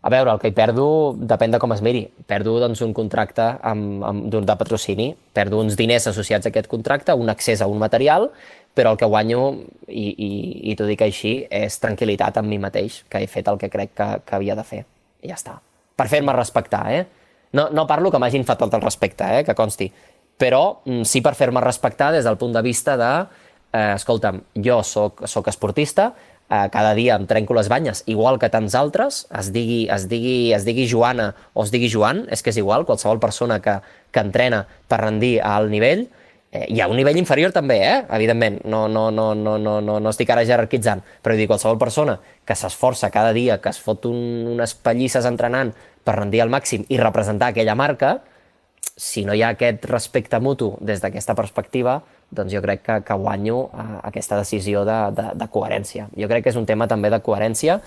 [0.02, 2.04] A veure, el que hi perdo depèn de com es miri.
[2.28, 7.14] Perdo doncs, un contracte amb, amb, de patrocini, perdo uns diners associats a aquest contracte,
[7.14, 8.30] un accés a un material,
[8.76, 9.42] però el que guanyo,
[9.88, 10.30] i, i,
[10.70, 13.96] i t'ho dic així, és tranquil·litat amb mi mateix, que he fet el que crec
[13.96, 14.84] que, que havia de fer.
[15.24, 15.56] I ja està.
[15.96, 17.06] Per fer-me respectar, eh?
[17.56, 19.44] No, no parlo que m'hagin faltat el respecte, eh?
[19.46, 19.88] que consti,
[20.36, 23.12] però mm, sí per fer-me respectar des del punt de vista de,
[23.72, 26.10] eh, escolta'm, jo sóc esportista,
[26.50, 30.52] eh, cada dia em trenco les banyes, igual que tants altres, es digui, es digui,
[30.54, 33.80] es digui Joana o es digui Joan, és que és igual, qualsevol persona que,
[34.12, 36.06] que entrena per rendir a alt nivell,
[36.52, 37.98] eh, hi ha un nivell inferior també, eh?
[38.18, 42.18] evidentment, no, no, no, no, no, no, no estic ara jerarquitzant, però dir, qualsevol persona
[42.46, 45.74] que s'esforça cada dia, que es fot un, unes pallisses entrenant
[46.06, 48.20] per rendir al màxim i representar aquella marca,
[48.96, 53.14] si no hi ha aquest respecte mutu des d'aquesta perspectiva, doncs jo crec que, que
[53.14, 56.08] guanyo eh, aquesta decisió de, de, de coherència.
[56.16, 57.80] Jo crec que és un tema també de coherència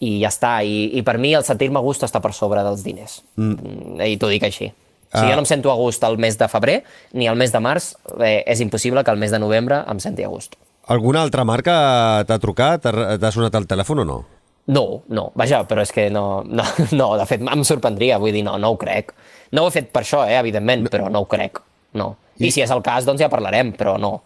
[0.00, 0.56] i ja està.
[0.66, 3.20] I, i per mi el sentir-me a gust està per sobre dels diners.
[3.36, 4.00] Mm.
[4.02, 4.72] I t'ho dic així.
[5.14, 5.28] Si Ah.
[5.30, 6.80] jo no em sento a gust el mes de febrer
[7.12, 10.24] ni el mes de març, eh, és impossible que el mes de novembre em senti
[10.26, 10.56] a gust.
[10.90, 12.82] Alguna altra marca t'ha trucat?
[12.82, 14.16] T'ha sonat el telèfon o no?
[14.66, 16.64] No, no, vaja, però és que no, no,
[16.98, 19.12] no, de fet em sorprendria, vull dir, no, no ho crec.
[19.52, 21.60] No ho he fet per això, eh, evidentment, però no ho crec,
[22.00, 22.16] no.
[22.38, 24.16] I, I si és el cas, doncs ja parlarem, però no.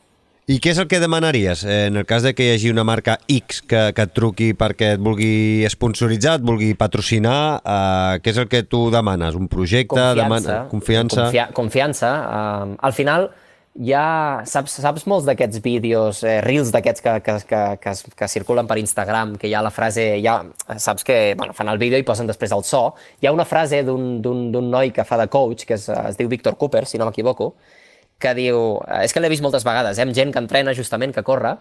[0.48, 2.84] I què és el que demanaries eh, en el cas de que hi hagi una
[2.88, 7.60] marca X que, que et truqui perquè et vulgui sponsoritzar, et vulgui patrocinar?
[7.60, 9.36] Eh, què és el que tu demanes?
[9.36, 9.92] Un projecte?
[9.92, 10.22] Confiança.
[10.22, 10.56] Demana...
[10.70, 11.26] Confiança?
[11.26, 12.14] Confia confiança.
[12.64, 13.28] Um, al final,
[13.92, 18.28] ha, saps, saps molts d'aquests vídeos, eh, reels d'aquests que, que, que, que, es- que
[18.32, 20.38] circulen per Instagram, que hi ha la frase, ha,
[20.80, 23.84] saps que bueno, fan el vídeo i posen després el so, hi ha una frase
[23.84, 24.16] d'un
[24.72, 27.52] noi que fa de coach, que es, es diu Víctor Cooper, si no m'equivoco,
[28.18, 31.14] que diu, eh, és que l'he vist moltes vegades, eh, amb gent que entrena justament,
[31.14, 31.56] que corre,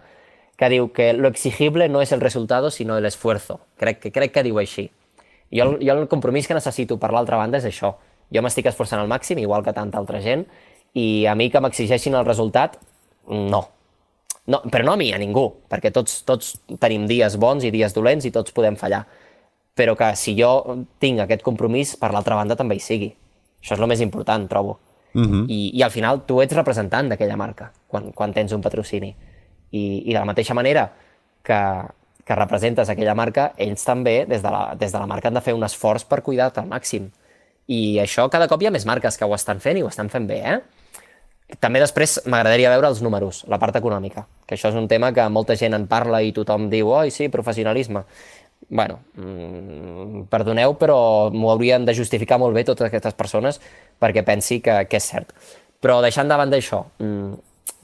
[0.58, 3.60] que diu que lo exigible no és el resultado, sinó el esfuerzo.
[3.78, 4.90] Crec, que, crec que diu així.
[5.54, 7.94] Jo, jo el compromís que necessito per l'altra banda és això.
[8.34, 10.44] Jo m'estic esforçant al màxim, igual que tanta altra gent,
[10.98, 12.76] i a mi que m'exigeixin el resultat,
[13.28, 13.62] no.
[14.46, 14.60] no.
[14.66, 18.26] Però no a mi, a ningú, perquè tots, tots tenim dies bons i dies dolents
[18.26, 19.04] i tots podem fallar.
[19.78, 23.12] Però que si jo tinc aquest compromís, per l'altra banda també hi sigui.
[23.62, 24.80] Això és el més important, trobo.
[25.14, 25.44] Uh -huh.
[25.48, 29.14] I, I al final tu ets representant d'aquella marca quan, quan tens un patrocini.
[29.70, 30.92] I, I de la mateixa manera
[31.42, 31.82] que,
[32.24, 35.40] que representes aquella marca, ells també, des de, la, des de la marca, han de
[35.40, 37.10] fer un esforç per cuidar-te al màxim.
[37.66, 40.08] I això cada cop hi ha més marques que ho estan fent i ho estan
[40.08, 40.58] fent bé, eh?
[41.60, 45.24] També després m'agradaria veure els números, la part econòmica, que això és un tema que
[45.32, 48.04] molta gent en parla i tothom diu, oi, sí, professionalisme.
[48.68, 53.60] Bueno, mm, perdoneu, però m'ho haurien de justificar molt bé totes aquestes persones
[53.98, 55.32] perquè pensi que, que és cert.
[55.80, 57.32] Però deixant de banda això, mm,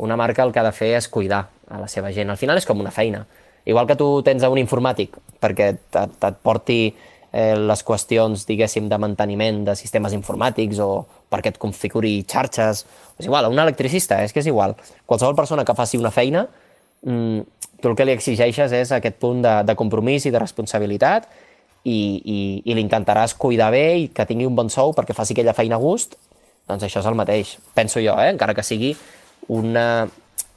[0.04, 2.30] una marca el que ha de fer és cuidar a la seva gent.
[2.30, 3.24] Al final és com una feina.
[3.64, 6.94] Igual que tu tens un informàtic perquè et, et porti
[7.34, 12.84] eh, les qüestions, diguéssim, de manteniment de sistemes informàtics o perquè et configuri xarxes,
[13.18, 14.76] és igual, un electricista, és que és igual.
[15.06, 16.46] Qualsevol persona que faci una feina,
[17.02, 17.53] mm,
[17.84, 21.28] tu el que li exigeixes és aquest punt de, de compromís i de responsabilitat
[21.84, 25.54] i, i, i l'intentaràs cuidar bé i que tingui un bon sou perquè faci aquella
[25.56, 26.16] feina a gust,
[26.68, 27.58] doncs això és el mateix.
[27.76, 28.32] Penso jo, eh?
[28.32, 28.94] encara que sigui
[29.52, 30.06] una...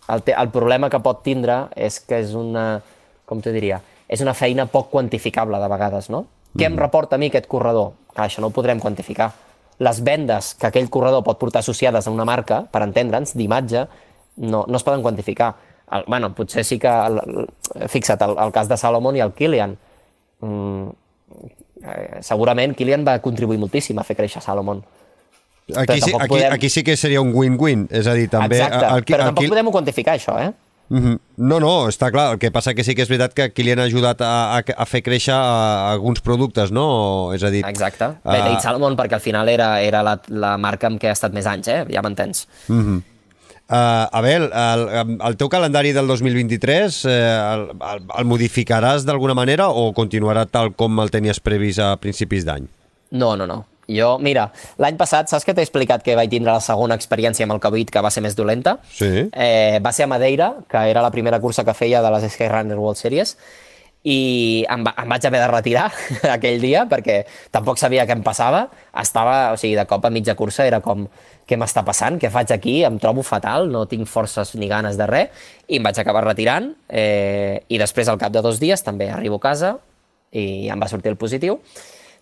[0.08, 0.32] El, te...
[0.32, 2.80] el problema que pot tindre és que és una...
[3.28, 3.82] Com t'ho diria?
[4.08, 6.24] És una feina poc quantificable de vegades, no?
[6.58, 7.92] Què em reporta a mi aquest corredor?
[8.14, 9.34] Clar, això no ho podrem quantificar.
[9.84, 13.84] Les vendes que aquell corredor pot portar associades a una marca, per entendre'ns, d'imatge,
[14.48, 15.52] no, no es poden quantificar.
[15.92, 19.32] El, bueno, potser sí que, el, el- fixa't, el, el cas de Salomon i el
[19.34, 19.78] Kilian.
[20.42, 20.90] Mm,
[21.84, 24.84] eh, segurament Kilian va contribuir moltíssim a fer créixer Salomon.
[25.76, 28.56] Aquí sí, aquí, podem- aquí sí que seria un win-win, és a dir, també...
[28.60, 30.52] Exacte, el- el- però el- tampoc el- podem quantificar això, eh?
[30.90, 31.18] Mhm.
[31.44, 32.30] No, no, està clar.
[32.34, 34.86] El que passa que sí que és veritat que li han ajudat a, a, a
[34.88, 37.34] fer créixer a, alguns productes, no?
[37.36, 37.66] És a dir...
[37.68, 38.08] Exacte.
[38.24, 41.18] Bé, ah, Tate Salomon perquè al final era, era la, la marca amb què ha
[41.18, 41.82] estat més anys, eh?
[41.92, 42.46] Ja m'entens.
[43.68, 49.68] Uh, Abel, el, el teu calendari del 2023 eh, el, el, el modificaràs d'alguna manera
[49.76, 52.70] o continuarà tal com el tenies previst a principis d'any?
[53.12, 53.66] No, no, no.
[53.88, 54.50] Jo, mira,
[54.80, 57.92] l'any passat, saps que t'he explicat que vaig tindre la segona experiència amb el Covid,
[57.92, 58.78] que va ser més dolenta?
[58.92, 59.28] Sí.
[59.32, 62.80] Eh, va ser a Madeira, que era la primera cursa que feia de les Skyrunner
[62.80, 63.38] World Series,
[64.04, 65.88] i em, va, em vaig haver de retirar
[66.36, 68.68] aquell dia perquè tampoc sabia què em passava.
[68.98, 71.08] Estava, o sigui, de cop a mitja cursa era com,
[71.48, 72.20] què m'està passant?
[72.22, 72.78] Què faig aquí?
[72.88, 76.72] Em trobo fatal, no tinc forces ni ganes de res, i em vaig acabar retirant,
[76.88, 79.78] eh, i després, al cap de dos dies, també arribo a casa
[80.32, 81.62] i em va sortir el positiu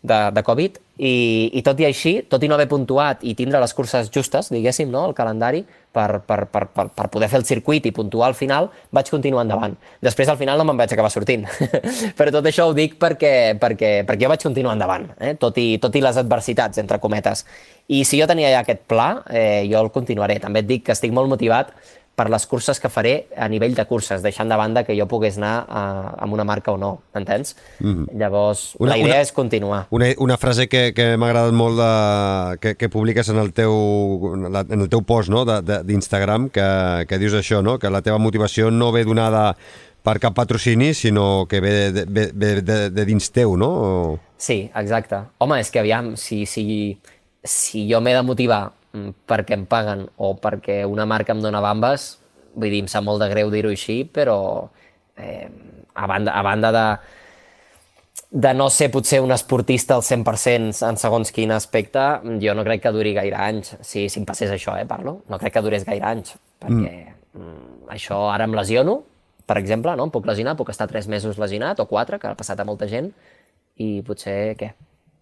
[0.01, 3.59] de, de Covid, i, i tot i així, tot i no haver puntuat i tindre
[3.59, 7.47] les curses justes, diguéssim, no, el calendari, per, per, per, per, per poder fer el
[7.47, 9.75] circuit i puntuar al final, vaig continuar endavant.
[10.03, 11.45] Després, al final, no me'n vaig acabar sortint.
[12.17, 15.35] Però tot això ho dic perquè, perquè, perquè jo vaig continuar endavant, eh?
[15.39, 17.45] tot, i, tot i les adversitats, entre cometes.
[17.87, 20.39] I si jo tenia ja aquest pla, eh, jo el continuaré.
[20.43, 21.75] També et dic que estic molt motivat
[22.15, 25.35] per les curses que faré a nivell de curses, deixant de banda que jo pogués
[25.37, 25.81] anar a,
[26.23, 27.55] amb una marca o no, entens?
[27.79, 28.19] Mm -hmm.
[28.19, 29.87] Llavors, una, la idea una, és continuar.
[29.89, 33.73] Una, una frase que, que m'ha agradat molt de, que, que publiques en el teu,
[34.69, 35.45] en el teu post no?
[35.45, 37.77] d'Instagram, que, que dius això, no?
[37.79, 39.55] que la teva motivació no ve donada
[40.05, 44.19] per cap patrocini, sinó que ve de, de, de, de, de dins teu, no?
[44.37, 45.17] Sí, exacte.
[45.39, 46.97] Home, és que aviam, si, si,
[47.43, 48.71] si jo m'he de motivar
[49.27, 52.15] perquè em paguen o perquè una marca em dona bambes,
[52.55, 54.37] vull dir, em sap molt de greu dir-ho així, però
[55.17, 55.47] eh,
[55.95, 56.85] a banda, a banda de,
[58.31, 62.03] de no ser potser un esportista al 100% en segons quin aspecte,
[62.41, 63.75] jo no crec que duri gaire anys.
[63.81, 65.21] Si, si em passés això, eh, parlo.
[65.31, 67.41] No crec que durés gaire anys, perquè mm.
[67.41, 68.95] mm això ara em lesiono,
[69.45, 70.07] per exemple, no?
[70.07, 72.87] em puc lesionar, puc estar tres mesos lesionat o quatre, que ha passat a molta
[72.89, 73.11] gent,
[73.77, 74.71] i potser què?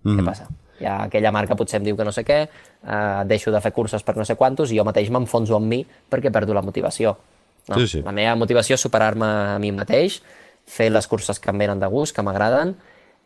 [0.05, 0.15] Mm.
[0.15, 0.47] Què passa?
[0.79, 4.03] Ja aquella marca potser em diu que no sé què, eh, deixo de fer curses
[4.03, 7.17] per no sé quantos i jo mateix m'enfonso en mi perquè perdo la motivació.
[7.67, 7.77] No?
[7.79, 8.01] Sí, sí.
[8.03, 10.21] La meva motivació és superar-me a mi mateix,
[10.65, 12.75] fer les curses que em venen de gust, que m'agraden,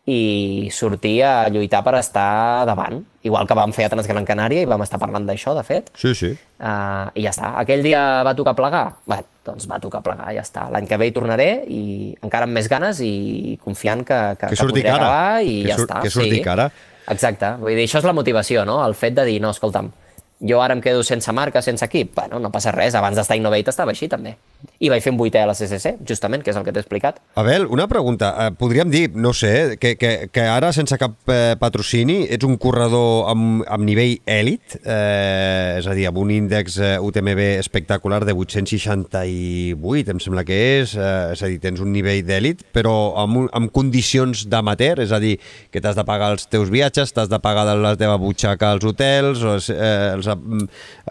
[0.08, 3.02] i sortir a lluitar per estar davant.
[3.28, 5.90] Igual que vam fer a Transgran Canària i vam estar parlant d'això, de fet.
[6.00, 6.30] Sí, sí.
[6.62, 7.52] Uh, I ja està.
[7.60, 8.86] Aquell dia va tocar plegar?
[9.10, 10.70] Bé, doncs va tocar plegar, ja està.
[10.72, 11.82] L'any que ve hi tornaré i
[12.24, 14.96] encara amb més ganes i confiant que, que, que, que podré cara.
[14.96, 16.06] acabar i que ja sur està.
[16.06, 16.46] Que surti sí.
[16.46, 16.70] cara.
[17.14, 18.82] Exacte, vull dir, això és la motivació, no?
[18.86, 19.92] El fet de dir, no, escolta'm,
[20.40, 23.74] jo ara em quedo sense marca, sense equip, bueno, no passa res, abans d'estar Innovate
[23.74, 24.36] estava així també.
[24.82, 27.20] I vaig fer un vuitè a la CCC, justament, que és el que t'he explicat.
[27.38, 28.30] Abel, una pregunta.
[28.46, 32.58] Eh, podríem dir, no sé, que, que, que ara sense cap eh, patrocini ets un
[32.62, 38.24] corredor amb, amb nivell èlit, eh, és a dir, amb un índex eh, UTMB espectacular
[38.26, 42.96] de 868, em sembla que és, eh, és a dir, tens un nivell d'èlit, però
[43.24, 45.38] amb, un, amb condicions d'amater, és a dir,
[45.74, 49.42] que t'has de pagar els teus viatges, t'has de pagar la teva butxaca als hotels,
[49.42, 50.68] els, eh, els, eh,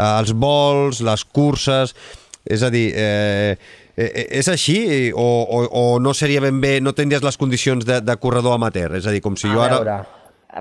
[0.06, 1.94] els vols, les curses
[2.46, 3.56] és a dir, eh,
[3.96, 4.78] eh, és així
[5.10, 8.94] o, o, o no seria ben bé, no tindries les condicions de, de corredor amateur?
[9.00, 9.80] És a dir, com si a jo ara...
[9.82, 9.98] Veure.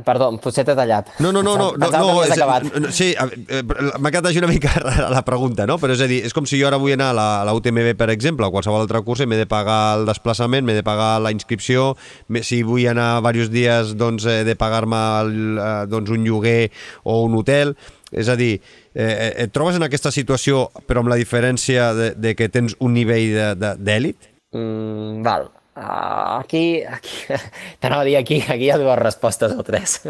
[0.04, 1.12] Perdó, potser t'he tallat.
[1.24, 4.74] No, no, no, no, no, no és, no, sí, eh, m'ha quedat així una mica
[4.84, 5.78] rara la pregunta, no?
[5.80, 7.56] Però és a dir, és com si jo ara vull anar a la, a la
[7.56, 10.86] UTMB, per exemple, o qualsevol altra cursa, i m'he de pagar el desplaçament, m'he de
[10.86, 11.94] pagar la inscripció,
[12.42, 16.72] si vull anar diversos dies, doncs he de pagar-me eh, doncs, un lloguer
[17.04, 17.76] o un hotel,
[18.12, 18.54] és a dir,
[18.94, 22.96] eh, et trobes en aquesta situació però amb la diferència de, de que tens un
[22.96, 24.32] nivell d'èlit?
[24.56, 25.50] Mm, val.
[25.76, 27.36] Uh, aquí, aquí
[27.84, 30.02] t'anava a dir aquí, aquí hi ha dues respostes o tres.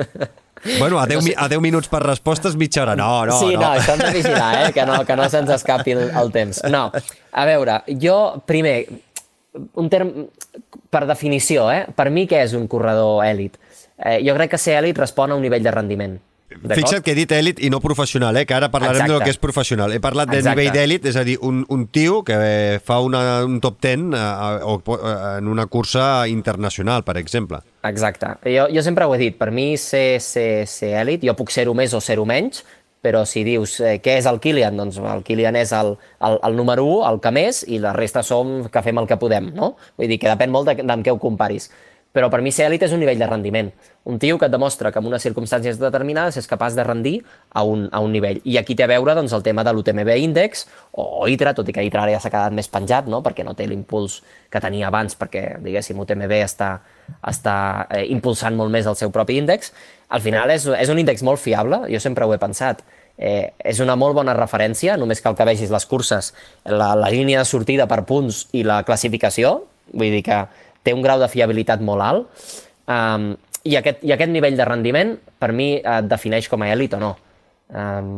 [0.79, 1.33] Bueno, a 10, no sé.
[1.37, 2.95] a 10 minuts per respostes, mitja hora.
[2.95, 3.61] No, no, sí, no.
[3.61, 4.71] no, això hem de vigilar, eh?
[4.73, 6.63] que no, que no se'ns escapi el, el temps.
[6.73, 8.15] No, a veure, jo,
[8.49, 8.79] primer,
[9.77, 10.09] un term,
[10.89, 11.83] per definició, eh?
[11.93, 13.59] per mi què és un corredor èlit?
[13.99, 16.17] Eh, jo crec que ser èlit respon a un nivell de rendiment.
[16.45, 18.45] Fixa't que he dit èlit i no professional, eh?
[18.45, 19.13] que ara parlarem Exacte.
[19.13, 19.93] del que és professional.
[19.95, 20.61] He parlat de Exacte.
[20.61, 22.37] nivell d'èlit, és a dir, un, un tio que
[22.85, 24.21] fa una, un top 10 eh,
[24.61, 27.63] o, eh, en una cursa internacional, per exemple.
[27.89, 28.35] Exacte.
[28.45, 31.73] Jo, jo sempre ho he dit, per mi ser, ser, ser èlit, jo puc ser-ho
[31.73, 32.61] més o ser-ho menys,
[33.05, 36.55] però si dius eh, què és el Kilian, doncs el Kilian és el, el, el
[36.57, 39.75] número 1, el que més, i la resta som que fem el que podem, no?
[39.97, 41.69] Vull dir que depèn molt de, de amb què ho comparis.
[42.15, 43.69] Però per mi ser èlit és un nivell de rendiment.
[44.07, 47.15] Un tio que et demostra que en unes circumstàncies determinades és capaç de rendir
[47.51, 48.39] a un, a un nivell.
[48.47, 50.63] I aquí té a veure doncs, el tema de l'UTMB Index
[50.95, 53.19] o ITRA, tot i que ITRA ara ja s'ha quedat més penjat, no?
[53.25, 54.21] perquè no té l'impuls
[54.53, 56.71] que tenia abans, perquè, diguéssim, UTMB està,
[57.27, 57.57] està
[57.89, 59.73] eh, impulsant molt més el seu propi índex.
[60.15, 62.85] Al final és, és un índex molt fiable, jo sempre ho he pensat.
[63.17, 66.31] Eh, és una molt bona referència, només cal que vegis les curses,
[66.63, 69.57] la, la línia de sortida per punts i la classificació,
[69.91, 70.45] vull dir que
[70.85, 72.47] té un grau de fiabilitat molt alt,
[72.85, 73.33] um,
[73.65, 77.01] i, aquest, i aquest nivell de rendiment, per mi, et defineix com a èlit o
[77.01, 77.15] no.
[77.73, 78.17] Um,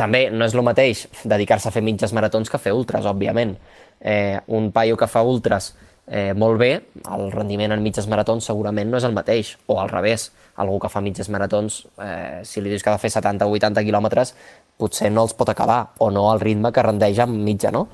[0.00, 3.54] també no és el mateix dedicar-se a fer mitges maratons que fer ultras, òbviament.
[4.00, 5.70] Eh, un paio que fa ultras
[6.06, 6.72] eh, molt bé,
[7.14, 10.90] el rendiment en mitges maratons segurament no és el mateix, o al revés, algú que
[10.92, 14.34] fa mitges maratons, eh, si li dius que ha de fer 70 o 80 quilòmetres,
[14.78, 17.86] potser no els pot acabar, o no al ritme que rendeix en mitja, no?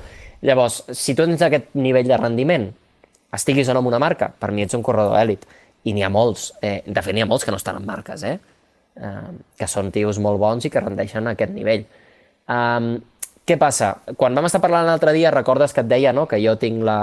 [0.42, 2.70] Llavors, si tu tens aquest nivell de rendiment,
[3.32, 5.46] estiguis o no en una marca, per mi ets un corredor èlit,
[5.84, 8.24] i n'hi ha molts, eh, de fet n'hi ha molts que no estan en marques,
[8.24, 8.36] eh?
[8.96, 11.86] eh, que són tios molt bons i que rendeixen a aquest nivell.
[12.50, 12.92] Um,
[13.46, 13.94] què passa?
[14.18, 16.26] Quan vam estar parlant l'altre dia, recordes que et deia no?
[16.30, 17.00] que jo tinc la,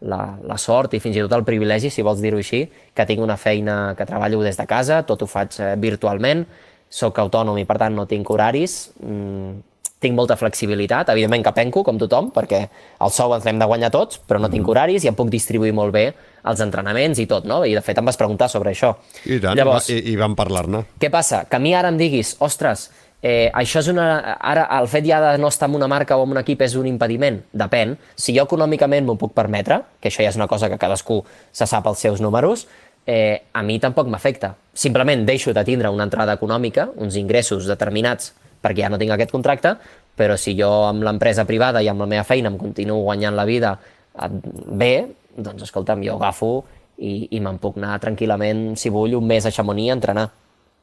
[0.00, 2.64] la, la sort i fins i tot el privilegi, si vols dir-ho així,
[2.94, 6.46] que tinc una feina que treballo des de casa, tot ho faig eh, virtualment,
[6.90, 9.69] sóc autònom i per tant no tinc horaris, mm,
[10.00, 12.62] tinc molta flexibilitat, evidentment que penco, com tothom, perquè
[13.04, 14.72] el sou ens l'hem de guanyar tots, però no tinc mm.
[14.72, 16.06] horaris i em puc distribuir molt bé
[16.48, 17.60] els entrenaments i tot, no?
[17.68, 18.94] I de fet em vas preguntar sobre això.
[19.28, 20.86] I tant, Llavors, i, i vam parlar-ne.
[21.00, 21.44] Què passa?
[21.50, 22.88] Que a mi ara em diguis, ostres,
[23.20, 24.08] eh, això és una...
[24.40, 26.78] Ara, el fet ja de no estar en una marca o en un equip és
[26.80, 27.42] un impediment?
[27.52, 27.98] Depèn.
[28.16, 31.20] Si jo econòmicament m'ho puc permetre, que això ja és una cosa que cadascú
[31.52, 32.66] se sap els seus números,
[33.04, 34.54] eh, a mi tampoc m'afecta.
[34.72, 39.32] Simplement deixo de tindre una entrada econòmica, uns ingressos determinats perquè ja no tinc aquest
[39.32, 39.74] contracte,
[40.16, 43.46] però si jo amb l'empresa privada i amb la meva feina em continuo guanyant la
[43.48, 43.76] vida
[44.20, 44.94] bé,
[45.36, 46.52] doncs escolta'm, jo agafo
[47.00, 50.26] i, i me'n puc anar tranquil·lament, si vull, un mes a Chamonix a entrenar.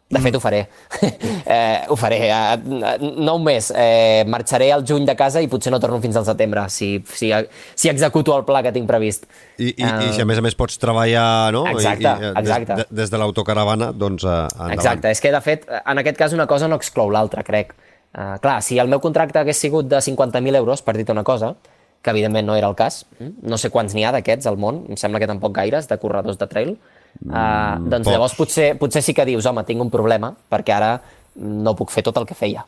[0.09, 0.61] De fet, ho faré.
[1.45, 2.29] eh, ho faré.
[2.31, 3.73] Eh, no un mes.
[3.75, 7.33] Eh, marxaré al juny de casa i potser no torno fins al setembre, si, si,
[7.75, 9.27] si executo el pla que tinc previst.
[9.57, 11.65] I, i, uh, i si a més a més pots treballar no?
[11.73, 12.79] Exacte, I, i, exacte.
[12.79, 14.77] Des, des de l'autocaravana, doncs endavant.
[14.77, 15.11] Exacte.
[15.11, 17.75] És que, de fet, en aquest cas una cosa no exclou l'altra, crec.
[18.15, 21.57] Uh, clar, si el meu contracte hagués sigut de 50.000 euros, per dir una cosa,
[21.99, 24.95] que evidentment no era el cas, no sé quants n'hi ha d'aquests al món, em
[24.95, 28.13] sembla que tampoc gaires, de corredors de trail, Uh, doncs pocs.
[28.13, 30.91] llavors potser, potser sí que dius, home, tinc un problema, perquè ara
[31.35, 32.65] no puc fer tot el que feia.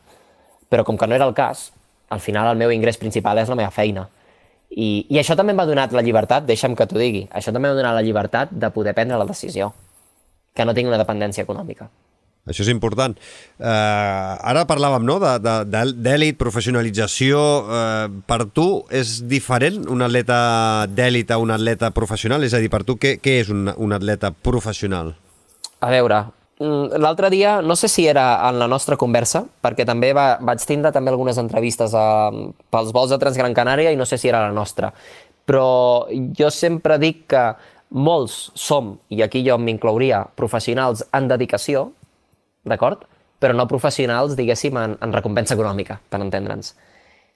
[0.69, 1.71] Però com que no era el cas,
[2.09, 4.07] al final el meu ingrés principal és la meva feina.
[4.69, 7.77] I, i això també m'ha donat la llibertat, deixa'm que t'ho digui, això també m'ha
[7.77, 9.71] donat la llibertat de poder prendre la decisió,
[10.53, 11.89] que no tinc una dependència econòmica.
[12.47, 13.13] Això és important.
[13.59, 17.39] Uh, ara parlàvem no, d'èlit, professionalització.
[17.67, 20.39] Uh, per tu és diferent un atleta
[20.89, 22.43] d'èlit a un atleta professional?
[22.47, 25.13] És a dir, per tu què, què és un, un atleta professional?
[25.79, 26.23] A veure,
[26.57, 30.65] mm, l'altre dia, no sé si era en la nostra conversa, perquè també va, vaig
[30.65, 32.31] tindre també algunes entrevistes a,
[32.73, 34.89] pels vols de Transgran Canària i no sé si era la nostra,
[35.45, 37.45] però jo sempre dic que
[37.89, 41.89] molts som, i aquí jo m'inclouria, professionals en dedicació,
[42.67, 43.05] d'acord?
[43.39, 46.73] Però no professionals, diguéssim, en, en recompensa econòmica, per entendre'ns.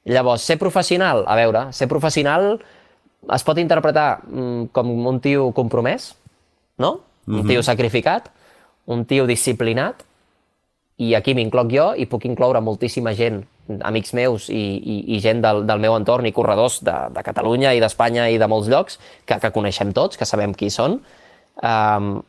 [0.06, 2.58] Llavors, ser professional, a veure, ser professional
[3.32, 6.14] es pot interpretar mm, com un tio compromès,
[6.78, 7.00] no?
[7.26, 7.48] Un mm -hmm.
[7.48, 8.30] tio sacrificat,
[8.86, 10.04] un tio disciplinat,
[10.98, 13.42] i aquí m'incloc jo i puc incloure moltíssima gent,
[13.82, 17.74] amics meus i, i, i gent del, del meu entorn i corredors de, de Catalunya
[17.74, 21.00] i d'Espanya i de molts llocs que, que coneixem tots, que sabem qui són.
[21.64, 22.22] Um,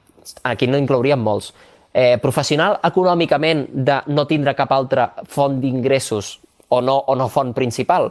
[0.47, 1.53] aquí no inclouríem molts
[1.95, 6.35] eh, professional econòmicament de no tindre cap altra font d'ingressos
[6.69, 8.11] o, no, o no font principal?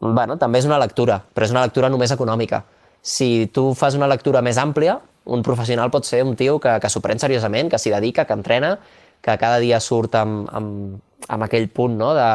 [0.00, 2.58] bueno, també és una lectura, però és una lectura només econòmica.
[3.00, 4.98] Si tu fas una lectura més àmplia,
[5.32, 8.36] un professional pot ser un tio que, que s'ho pren seriosament, que s'hi dedica, que
[8.36, 8.74] entrena,
[9.24, 12.12] que cada dia surt amb, amb, amb aquell punt no?
[12.16, 12.28] de,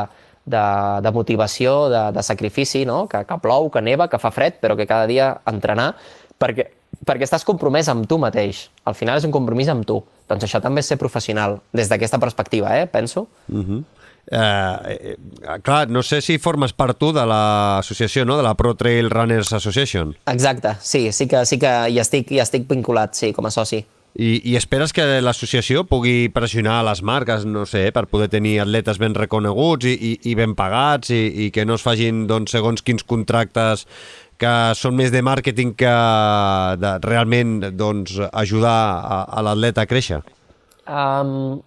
[0.49, 0.63] de,
[1.05, 3.03] de motivació, de, de sacrifici, no?
[3.11, 5.91] que, que plou, que neva, que fa fred, però que cada dia entrenar,
[6.39, 6.69] perquè
[7.05, 8.67] perquè estàs compromès amb tu mateix.
[8.89, 10.01] Al final és un compromís amb tu.
[10.29, 13.27] Doncs això també és ser professional, des d'aquesta perspectiva, eh, penso.
[13.47, 13.83] Uh -huh.
[14.31, 15.17] Eh, eh,
[15.63, 18.37] clar, no sé si formes part tu de l'associació, no?
[18.37, 20.15] de la Pro Trail Runners Association.
[20.27, 23.85] Exacte, sí, sí que, sí que hi, estic, hi estic vinculat, sí, com a soci.
[24.19, 28.97] I, I esperes que l'associació pugui pressionar les marques, no sé, per poder tenir atletes
[29.01, 32.83] ben reconeguts i, i, i ben pagats i, i que no es facin doncs, segons
[32.85, 33.85] quins contractes
[34.39, 35.93] que són més de màrqueting que
[36.81, 40.21] de realment doncs, ajudar a, a l'atleta a créixer?
[40.89, 41.59] Um,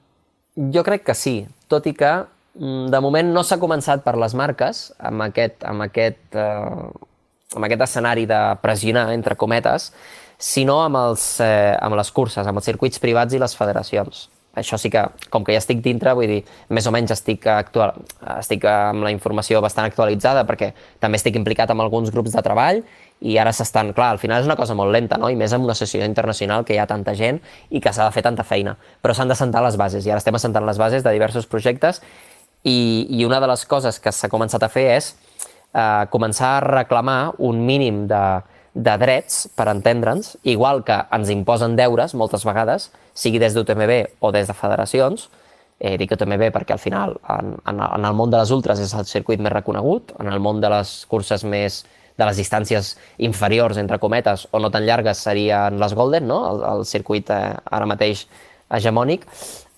[0.75, 1.37] jo crec que sí,
[1.71, 2.13] tot i que
[2.59, 6.91] mm, de moment no s'ha començat per les marques amb aquest, amb aquest, uh,
[7.57, 9.93] amb aquest escenari de pressionar, entre cometes,
[10.43, 14.77] sinó amb, els, eh, amb les curses, amb els circuits privats i les federacions això
[14.77, 17.95] sí que, com que ja estic dintre, vull dir, més o menys estic, actual,
[18.37, 22.83] estic amb la informació bastant actualitzada perquè també estic implicat amb alguns grups de treball
[23.23, 25.31] i ara s'estan, clar, al final és una cosa molt lenta, no?
[25.31, 27.41] i més en una sessió internacional que hi ha tanta gent
[27.71, 30.21] i que s'ha de fer tanta feina, però s'han de sentar les bases i ara
[30.21, 32.03] estem assentant les bases de diversos projectes
[32.63, 35.15] i, i una de les coses que s'ha començat a fer és
[35.73, 38.25] eh, començar a reclamar un mínim de,
[38.75, 44.33] de drets, per entendre'ns, igual que ens imposen deures moltes vegades, sigui des d'UTMB o
[44.33, 45.29] des de federacions,
[45.83, 48.95] eh, dic UTMB perquè al final en, en, en el món de les ultres és
[48.95, 51.83] el circuit més reconegut, en el món de les curses més
[52.19, 52.93] de les distàncies
[53.25, 56.39] inferiors, entre cometes, o no tan llargues, serien les Golden, no?
[56.51, 58.27] el, el circuit eh, ara mateix
[58.73, 59.27] hegemònic,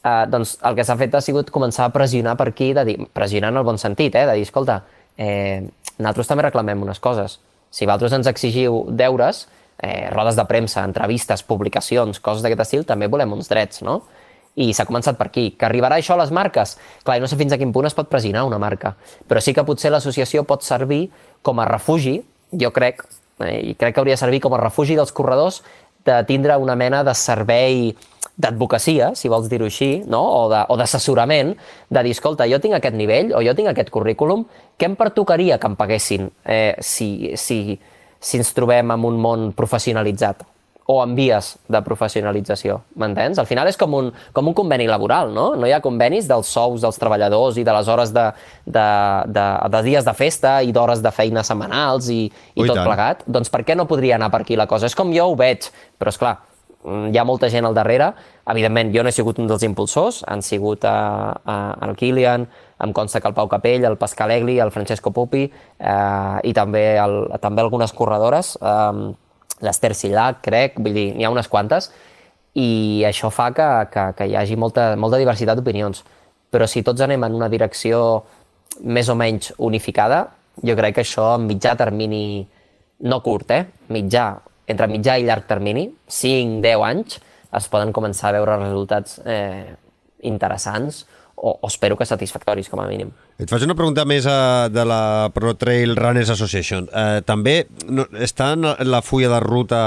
[0.05, 2.99] eh, doncs el que s'ha fet ha sigut començar a pressionar per aquí, de dir,
[3.17, 4.83] pressionar en el bon sentit, eh, de dir, escolta,
[5.17, 5.63] eh,
[5.97, 7.39] nosaltres també reclamem unes coses.
[7.71, 9.47] Si vosaltres ens exigiu deures,
[9.83, 14.03] eh, rodes de premsa, entrevistes, publicacions, coses d'aquest estil, també volem uns drets, no?
[14.55, 15.49] I s'ha començat per aquí.
[15.59, 16.77] Que arribarà això a les marques?
[17.03, 18.95] Clar, no sé fins a quin punt es pot pressionar una marca,
[19.29, 21.09] però sí que potser l'associació pot servir
[21.43, 22.21] com a refugi,
[22.55, 23.03] jo crec,
[23.43, 25.63] eh, i crec que hauria de servir com a refugi dels corredors
[26.05, 27.95] de tindre una mena de servei
[28.37, 30.21] d'advocacia, si vols dir-ho així, no?
[30.45, 34.45] o d'assessorament, de, de dir, escolta, jo tinc aquest nivell o jo tinc aquest currículum,
[34.79, 37.79] què em pertocaria que em paguessin eh, si, si,
[38.25, 40.45] si ens trobem en un món professionalitzat
[40.87, 43.39] o en vies de professionalització, m'entens?
[43.41, 45.47] Al final és com un, com un conveni laboral, no?
[45.57, 48.27] No hi ha convenis dels sous dels treballadors i de les hores de,
[48.67, 48.89] de,
[49.33, 52.89] de, de dies de festa i d'hores de feina setmanals i, i Ui, tot tant.
[52.89, 53.25] plegat.
[53.25, 54.91] Doncs per què no podria anar per aquí la cosa?
[54.91, 56.37] És com jo ho veig, però és clar,
[56.85, 58.11] hi ha molta gent al darrere.
[58.51, 60.97] Evidentment, jo no he sigut un dels impulsors, han sigut a,
[61.45, 61.57] a,
[61.87, 62.47] el Kilian,
[62.85, 66.85] em consta que el Pau Capell, el Pascal Egli, el Francesco Pupi eh, i també,
[67.01, 69.13] el, també algunes corredores, eh,
[69.65, 71.91] l'Ester Sillac, crec, vull dir, n'hi ha unes quantes,
[72.55, 76.05] i això fa que, que, que hi hagi molta, molta diversitat d'opinions.
[76.55, 77.99] Però si tots anem en una direcció
[78.85, 80.27] més o menys unificada,
[80.63, 82.45] jo crec que això en mitjà termini,
[83.11, 83.65] no curt, eh?
[83.91, 84.29] mitjà,
[84.71, 87.19] entre mitjà i llarg termini, 5-10 anys,
[87.55, 89.75] es poden començar a veure resultats eh,
[90.27, 91.05] interessants
[91.45, 93.11] o, o espero que satisfactoris, com a mínim.
[93.37, 96.87] Et faig una pregunta més uh, de la Pro Trail Runners Association.
[96.89, 99.81] Uh, també no, està en la fulla de ruta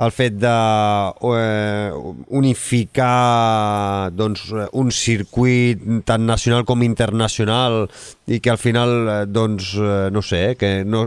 [0.00, 4.44] el fet de uh, unificar doncs,
[4.76, 7.86] un circuit tant nacional com internacional
[8.28, 8.92] i que al final,
[9.32, 9.72] doncs,
[10.12, 11.06] no sé, que, no,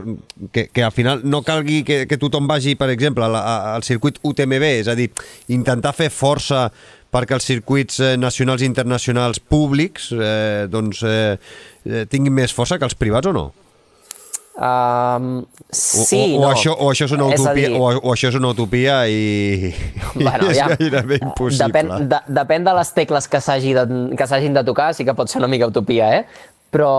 [0.50, 3.38] que, que al final no calgui que, que tothom vagi, per exemple, al,
[3.78, 5.12] al circuit UTMB, és a dir,
[5.54, 6.68] intentar fer força
[7.14, 11.36] perquè els circuits eh, nacionals i internacionals públics eh, doncs, eh,
[11.86, 13.52] eh, tinguin més força que els privats o no?
[14.54, 16.50] Um, sí, o, o, no.
[16.52, 17.78] Això, o, això és una utopia, dir...
[17.80, 19.72] o, o això és una utopia i,
[20.14, 21.72] bueno, i és ja, gairebé impossible.
[21.72, 25.42] Depèn, de, depèn de les tecles que s'hagin de, de tocar, sí que pot ser
[25.42, 26.52] una mica utopia, eh?
[26.74, 26.94] Però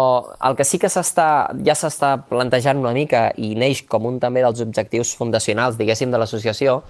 [0.47, 4.63] el que sí que ja s'està plantejant una mica i neix com un també dels
[4.63, 6.81] objectius fundacionals, diguéssim, de l'associació,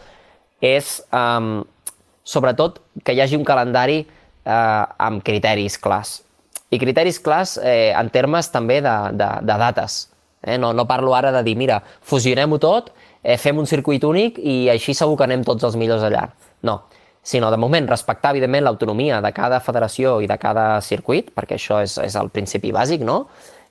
[0.64, 1.62] és um,
[2.24, 6.18] sobretot que hi hagi un calendari eh, amb criteris clars.
[6.72, 10.00] I criteris clars eh, en termes també de, de, de dates.
[10.42, 10.58] Eh?
[10.58, 12.90] No, no parlo ara de dir, mira, fusionem-ho tot,
[13.22, 16.26] eh, fem un circuit únic i així segur que anem tots els millors allà.
[16.64, 16.80] No,
[17.24, 21.80] sinó de moment respectar, evidentment, l'autonomia de cada federació i de cada circuit, perquè això
[21.84, 23.24] és, és el principi bàsic, no?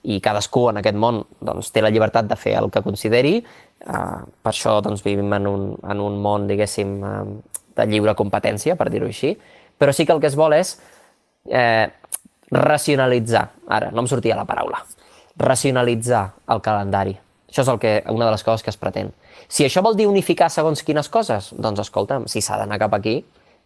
[0.04, 3.38] i cadascú en aquest món doncs, té la llibertat de fer el que consideri.
[3.84, 8.76] Uh, per això doncs, vivim en un, en un món, diguéssim, uh, de lliure competència,
[8.80, 9.34] per dir-ho així,
[9.78, 10.76] però sí que el que es vol és
[11.50, 11.90] eh,
[12.54, 14.84] racionalitzar, ara, no em sortia la paraula,
[15.40, 17.18] racionalitzar el calendari.
[17.50, 19.12] Això és el que, una de les coses que es pretén.
[19.48, 23.20] Si això vol dir unificar segons quines coses, doncs escolta'm, si s'ha d'anar cap aquí,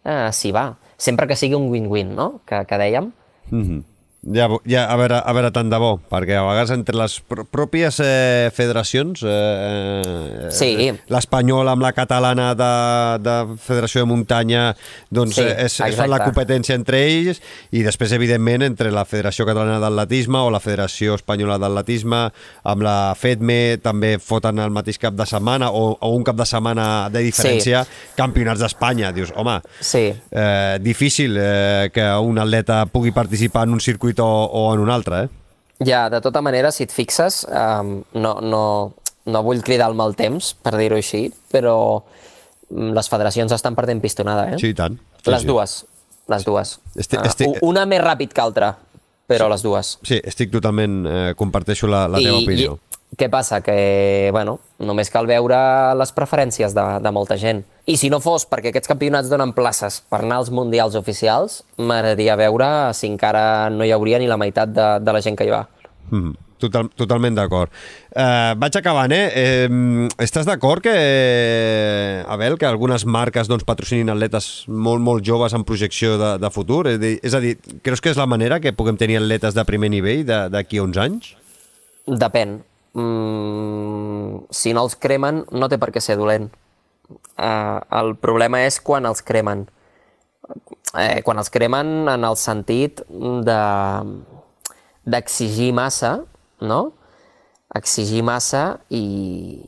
[0.04, 0.74] eh, s'hi va.
[0.98, 3.12] Sempre que sigui un win-win, no?, que, que dèiem.
[3.50, 3.82] Mm -hmm.
[4.26, 7.44] Ja, ja a, veure, a veure, tant de bo, perquè a vegades entre les pr
[7.54, 10.88] pròpies eh, federacions, eh, eh, sí.
[11.06, 12.70] l'espanyola amb la catalana de,
[13.22, 14.64] de Federació de Muntanya,
[15.14, 17.38] doncs sí, eh, és, és la competència entre ells,
[17.70, 22.24] i després, evidentment, entre la Federació Catalana d'Atletisme o la Federació Espanyola d'Atletisme,
[22.74, 26.48] amb la FEDME, també foten el mateix cap de setmana, o, o un cap de
[26.48, 28.10] setmana de diferència, sí.
[28.18, 29.14] campionats d'Espanya.
[29.14, 30.08] Dius, home, sí.
[30.10, 34.80] eh, difícil eh, que un atleta pugui participar en un circuit circuit o, o en
[34.80, 35.28] un altre, eh?
[35.84, 38.94] Ja, de tota manera, si et fixes, um, no, no,
[39.26, 42.02] no vull cridar el mal temps, per dir-ho així, però
[42.70, 44.58] mm, les federacions estan perdent pistonada, eh?
[44.58, 44.98] Sí, tant.
[45.22, 45.46] Sí, les sí.
[45.46, 45.84] dues,
[46.28, 46.78] les dues.
[46.96, 47.46] Este, este...
[47.46, 48.72] Uh, una més ràpid que altra,
[49.28, 49.54] però sí.
[49.54, 49.94] les dues.
[50.02, 51.04] Sí, estic totalment...
[51.06, 52.74] Eh, comparteixo la, la teva I, opinió.
[52.74, 53.60] I, què passa?
[53.64, 55.58] Que, bueno, només cal veure
[55.98, 57.62] les preferències de, de molta gent.
[57.88, 62.36] I si no fos perquè aquests campionats donen places per anar als mundials oficials, m'agradaria
[62.36, 65.54] veure si encara no hi hauria ni la meitat de, de la gent que hi
[65.54, 65.64] va.
[66.10, 66.36] Mm -hmm.
[66.58, 67.70] Total, totalment d'acord.
[68.10, 69.30] Eh, vaig acabant, eh?
[69.34, 75.54] eh estàs d'acord que, eh, Abel, que algunes marques doncs, patrocinin atletes molt, molt joves
[75.54, 76.88] en projecció de, de futur?
[76.88, 79.54] És a, dir, és a dir, creus que és la manera que puguem tenir atletes
[79.54, 81.36] de primer nivell d'aquí a uns anys?
[82.06, 82.58] Depèn
[82.98, 86.50] mm, si no els cremen no té per què ser dolent.
[87.38, 89.66] Uh, el problema és quan els cremen.
[90.98, 93.60] Eh, quan els cremen en el sentit de
[95.08, 96.18] d'exigir massa,
[96.60, 96.92] no?
[97.74, 99.60] exigir massa i,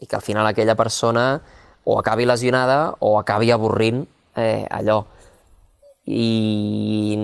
[0.00, 1.42] i que al final aquella persona
[1.84, 4.06] o acabi lesionada o acabi avorrint
[4.36, 5.04] eh, allò.
[6.06, 7.18] I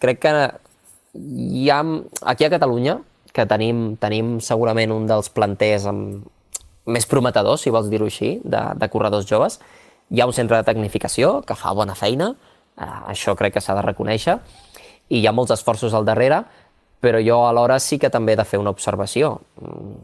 [0.00, 0.32] crec que
[1.14, 1.80] hi ha,
[2.32, 3.00] aquí a Catalunya,
[3.32, 6.24] que tenim, tenim segurament un dels planters amb,
[6.90, 9.58] més prometedors, si vols dir-ho així, de, de corredors joves,
[10.10, 12.32] hi ha un centre de tecnificació que fa bona feina,
[12.76, 14.38] eh, això crec que s'ha de reconèixer,
[15.10, 16.42] i hi ha molts esforços al darrere,
[17.00, 19.94] però jo alhora sí que també he de fer una observació mm,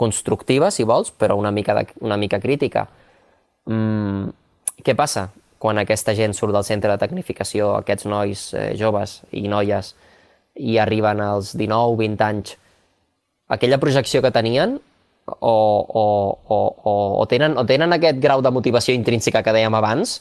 [0.00, 2.86] constructiva, si vols, però una mica, de, una mica crítica.
[3.66, 4.30] Mm,
[4.84, 5.28] què passa
[5.58, 9.94] quan aquesta gent surt del centre de tecnificació, aquests nois eh, joves i noies,
[10.56, 12.56] i arriben als 19-20 anys,
[13.52, 14.78] aquella projecció que tenien
[15.26, 16.06] o, o,
[16.46, 20.20] o, o, o, tenen, o tenen aquest grau de motivació intrínseca que dèiem abans,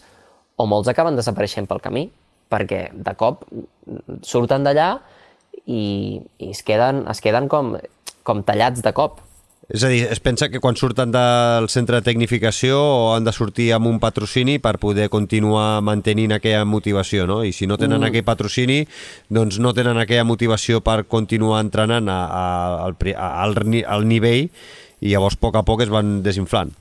[0.58, 2.08] o molts acaben desapareixent pel camí,
[2.50, 3.44] perquè de cop
[4.26, 4.90] surten d'allà
[5.66, 7.76] i, i es queden, es queden com,
[8.26, 9.20] com tallats de cop.
[9.66, 12.78] És a dir, es pensa que quan surten del centre de tecnificació
[13.16, 17.41] han de sortir amb un patrocini per poder continuar mantenint aquella motivació, no?
[17.41, 18.11] I si no tenen mm.
[18.11, 18.84] aquell patrocini,
[19.34, 22.45] doncs no tenen aquella motivació per continuar entrenant a, a,
[22.86, 23.57] al, al,
[23.97, 24.51] al nivell
[25.01, 26.76] i llavors a poc a poc es van desinflant.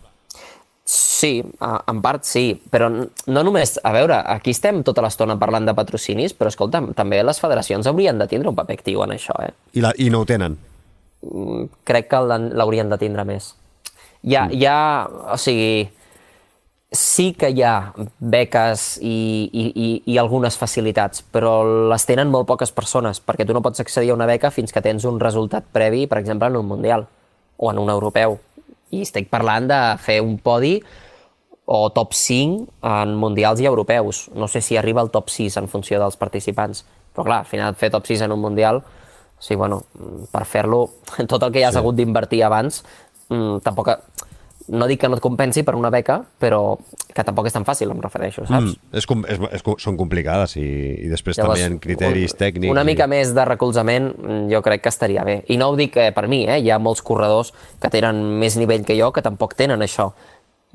[0.85, 3.79] Sí, en part sí, però no només...
[3.81, 8.21] A veure, aquí estem tota l'estona parlant de patrocinis, però escolta, també les federacions haurien
[8.21, 9.55] de tindre un paper actiu en això, eh?
[9.73, 10.59] I, la, i no ho tenen?
[11.25, 13.55] Mm, crec que l'haurien de tindre més.
[14.25, 14.57] Hi ha, mm.
[14.57, 14.79] hi ha,
[15.35, 15.85] o sigui,
[16.95, 19.17] sí que hi ha beques i,
[19.51, 21.57] i, i, i algunes facilitats, però
[21.91, 24.83] les tenen molt poques persones, perquè tu no pots accedir a una beca fins que
[24.85, 27.09] tens un resultat previ, per exemple, en un Mundial
[27.57, 28.39] o en un Europeu.
[28.95, 30.77] I estic parlant de fer un podi
[31.65, 34.29] o top 5 en mundials i europeus.
[34.37, 36.85] No sé si arriba al top 6 en funció dels participants.
[37.15, 38.83] Però clar, al final fer top 6 en un mundial
[39.45, 39.83] Sí, bueno,
[40.33, 40.87] per fer-lo,
[41.31, 41.83] tot el que ja has sí.
[41.83, 42.85] hagut d'invertir abans,
[43.29, 43.97] mmm, tampoc...
[44.65, 46.79] No dic que no et compensi per una beca, però
[47.13, 48.71] que tampoc és tan fàcil, em refereixo, saps?
[48.73, 50.65] Mm, és, és, és, són complicades i,
[51.05, 52.73] i després Llavors, també hi ha criteris un, tècnics.
[52.73, 53.13] Una mica i...
[53.13, 55.35] més de recolzament mm, jo crec que estaria bé.
[55.53, 56.63] I no ho dic eh, per mi, eh?
[56.65, 60.09] hi ha molts corredors que tenen més nivell que jo que tampoc tenen això,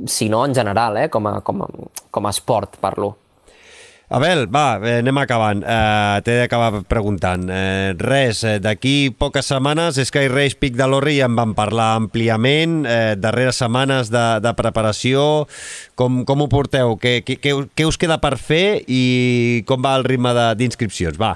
[0.05, 1.09] sinó en general, eh?
[1.09, 3.15] com, a, com, a, com a esport parlo.
[4.09, 5.59] Abel, va, eh, anem acabant.
[5.61, 7.43] Eh, T'he d'acabar preguntant.
[7.45, 11.91] Eh, res, eh, d'aquí poques setmanes Sky Race Pic de l'Orri ja en vam parlar
[11.99, 15.45] àmpliament, eh, darreres setmanes de, de preparació.
[15.93, 16.95] Com, com ho porteu?
[16.97, 21.21] Què, què, què us queda per fer i com va el ritme d'inscripcions?
[21.21, 21.35] Va.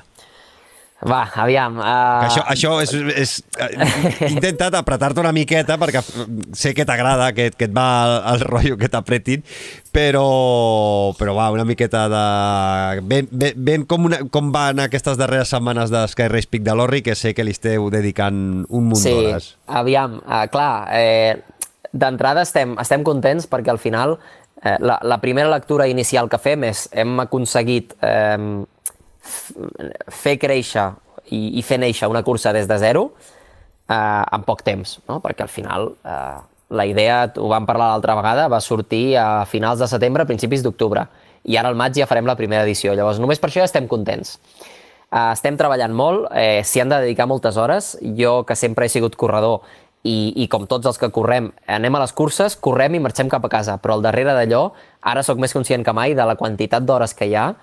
[1.04, 1.78] Va, aviam.
[1.82, 2.24] Uh...
[2.28, 3.34] Això, això és, és...
[4.24, 6.04] He intentat apretar-te una miqueta perquè
[6.56, 9.43] sé que t'agrada, que, que et va el, el rotllo que t'apretin,
[9.95, 10.26] però,
[11.20, 12.24] però va, una miqueta de...
[13.10, 16.78] Ben, ben, ben com, una, com van aquestes darreres setmanes de Sky Race Peak de
[16.78, 18.38] l'Orri, que sé que li esteu dedicant
[18.70, 19.51] un munt sí, d'hores.
[19.51, 21.41] Sí, aviam, uh, clar, eh,
[21.93, 24.18] d'entrada estem, estem contents perquè al final
[24.64, 28.64] eh, la, la primera lectura inicial que fem és hem aconseguit eh,
[29.24, 30.89] fer créixer
[31.32, 33.05] i, i fer néixer una cursa des de zero
[33.89, 35.19] eh, en poc temps, no?
[35.24, 36.41] perquè al final eh,
[36.74, 41.05] la idea, ho vam parlar l'altra vegada, va sortir a finals de setembre, principis d'octubre,
[41.43, 42.95] i ara al maig ja farem la primera edició.
[42.97, 44.38] Llavors, només per això ja estem contents.
[45.13, 47.93] Eh, estem treballant molt, eh, s'hi han de dedicar moltes hores.
[48.17, 49.61] Jo, que sempre he sigut corredor,
[50.03, 53.45] i, i com tots els que correm, anem a les curses, correm i marxem cap
[53.47, 54.65] a casa, però al darrere d'allò,
[54.99, 57.53] ara sóc més conscient que mai de la quantitat d'hores que hi ha,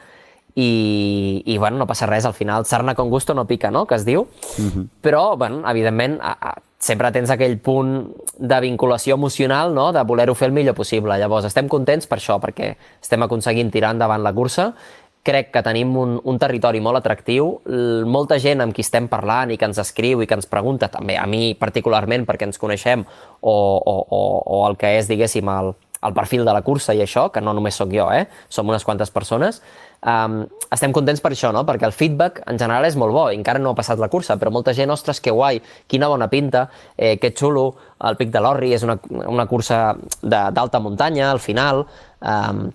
[0.55, 3.95] i, i bueno, no passa res, al final sarna con gusto no pica, no?, que
[3.95, 4.23] es diu.
[4.23, 4.71] Uh mhm.
[4.71, 4.89] -huh.
[5.03, 10.35] Però, bueno, evidentment, a, a, sempre tens aquell punt de vinculació emocional, no?, de voler-ho
[10.35, 11.19] fer el millor possible.
[11.19, 14.75] Llavors, estem contents per això, perquè estem aconseguint tirar endavant la cursa,
[15.23, 17.61] crec que tenim un, un territori molt atractiu,
[18.09, 21.19] molta gent amb qui estem parlant i que ens escriu i que ens pregunta, també
[21.21, 23.05] a mi particularment perquè ens coneixem,
[23.41, 27.03] o, o, o, o el que és, diguéssim, el, el perfil de la cursa i
[27.05, 28.27] això, que no només sóc jo, eh?
[28.49, 29.61] som unes quantes persones,
[30.07, 30.41] um,
[30.71, 31.65] estem contents per això, no?
[31.67, 34.53] perquè el feedback en general és molt bo, encara no ha passat la cursa, però
[34.55, 37.73] molta gent, ostres, que guai, quina bona pinta, eh, que xulo,
[38.07, 38.97] el Pic de l'Orri és una,
[39.29, 41.87] una cursa d'alta muntanya, al final...
[42.21, 42.69] Um,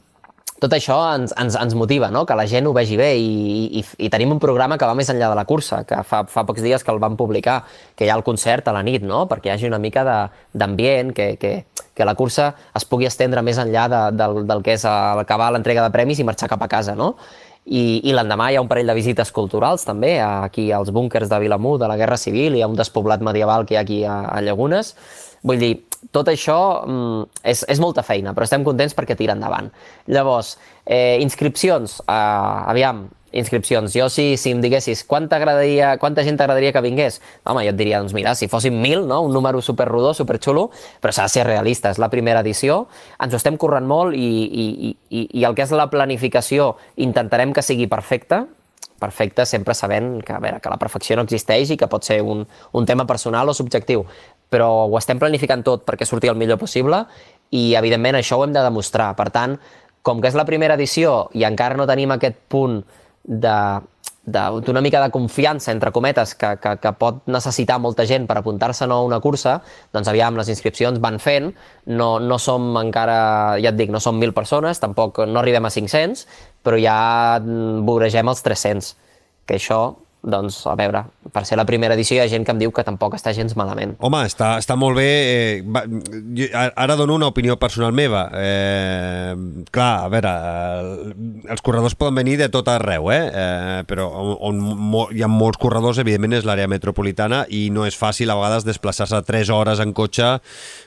[0.63, 2.23] tot això ens, ens, ens motiva, no?
[2.25, 5.09] que la gent ho vegi bé i, i, i tenim un programa que va més
[5.11, 7.57] enllà de la cursa, que fa, fa pocs dies que el vam publicar,
[7.95, 9.25] que hi ha el concert a la nit, no?
[9.27, 11.51] perquè hi hagi una mica d'ambient, que, que,
[11.91, 15.83] que la cursa es pugui estendre més enllà de, del, del que és acabar l'entrega
[15.83, 16.95] de premis i marxar cap a casa.
[16.95, 17.17] No?
[17.65, 21.39] I, i l'endemà hi ha un parell de visites culturals també, aquí als búnkers de
[21.41, 24.21] Vilamú de la Guerra Civil, hi ha un despoblat medieval que hi ha aquí a,
[24.29, 24.93] a Llagunes.
[25.45, 25.73] Vull dir,
[26.13, 29.71] tot això mm, és, és molta feina, però estem contents perquè tira endavant.
[30.11, 33.93] Llavors, eh, inscripcions, eh, aviam, inscripcions.
[33.93, 37.79] Jo, si, si em diguessis quanta, agradaria, quanta gent t'agradaria que vingués, home, jo et
[37.79, 39.21] diria, doncs mira, si fossin mil, no?
[39.27, 40.69] un número superrodó, superxulo,
[41.03, 42.85] però s'ha de ser realista, és la primera edició,
[43.19, 44.67] ens ho estem currant molt i, i,
[45.11, 48.45] i, i el que és la planificació intentarem que sigui perfecta,
[48.99, 52.21] perfecte sempre sabent que, a veure, que la perfecció no existeix i que pot ser
[52.23, 54.05] un, un tema personal o subjectiu,
[54.49, 57.03] però ho estem planificant tot perquè surti el millor possible
[57.51, 59.11] i, evidentment, això ho hem de demostrar.
[59.17, 59.57] Per tant,
[60.05, 62.81] com que és la primera edició i encara no tenim aquest punt
[63.25, 68.85] d'una mica de confiança, entre cometes, que, que, que pot necessitar molta gent per apuntar-se
[68.85, 69.59] a una cursa,
[69.93, 71.51] doncs aviam, les inscripcions van fent,
[71.85, 75.73] no, no som encara, ja et dic, no som 1.000 persones, tampoc no arribem a
[75.73, 76.25] 500,
[76.65, 76.97] però ja
[77.85, 78.95] voregem els 300,
[79.45, 79.81] que això
[80.25, 82.83] doncs, a veure, per ser la primera edició hi ha gent que em diu que
[82.85, 83.95] tampoc està gens malament.
[84.03, 85.07] Home, està, està molt bé.
[85.07, 85.85] Eh, va,
[86.37, 88.25] jo, ara dono una opinió personal meva.
[88.33, 89.35] Eh,
[89.75, 91.15] clar, a veure, eh,
[91.53, 93.21] els corredors poden venir de tot arreu, eh?
[93.29, 97.97] eh però on, on hi ha molts corredors, evidentment, és l'àrea metropolitana i no és
[97.97, 100.35] fàcil a vegades desplaçar-se 3 hores en cotxe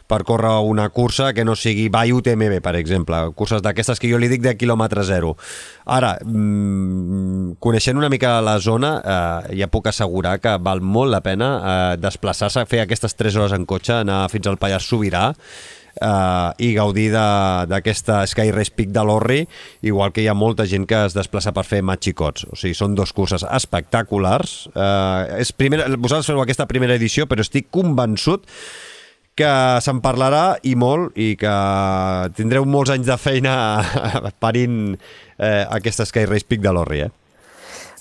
[0.08, 4.18] per córrer una cursa que no sigui Vall UTMB, per exemple, curses d'aquestes que jo
[4.18, 5.34] li dic de quilòmetre zero.
[5.84, 11.22] Ara, mmm, coneixent una mica la zona, eh, ja puc assegurar que val molt la
[11.24, 15.28] pena eh, desplaçar-se, fer aquestes 3 hores en cotxe, anar fins al Pallars Sobirà,
[16.00, 19.40] eh, i gaudir d'aquesta Sky Race Peak de l'Orri,
[19.82, 22.46] igual que hi ha molta gent que es desplaça per fer matxicots.
[22.52, 24.58] O sigui, són dos curses espectaculars.
[24.74, 28.46] Eh, és primera, vosaltres feu aquesta primera edició, però estic convençut
[29.38, 29.52] que
[29.84, 31.54] se'n parlarà i molt i que
[32.38, 33.54] tindreu molts anys de feina
[34.44, 34.96] parint
[35.38, 37.12] eh, aquesta Sky Race Peak de l'Orri, eh?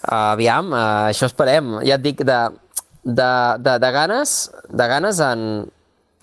[0.07, 1.79] Uh, aviam, uh, això esperem.
[1.85, 2.37] Ja et dic, de,
[3.03, 3.31] de,
[3.63, 4.35] de, de ganes,
[4.69, 5.41] de ganes en,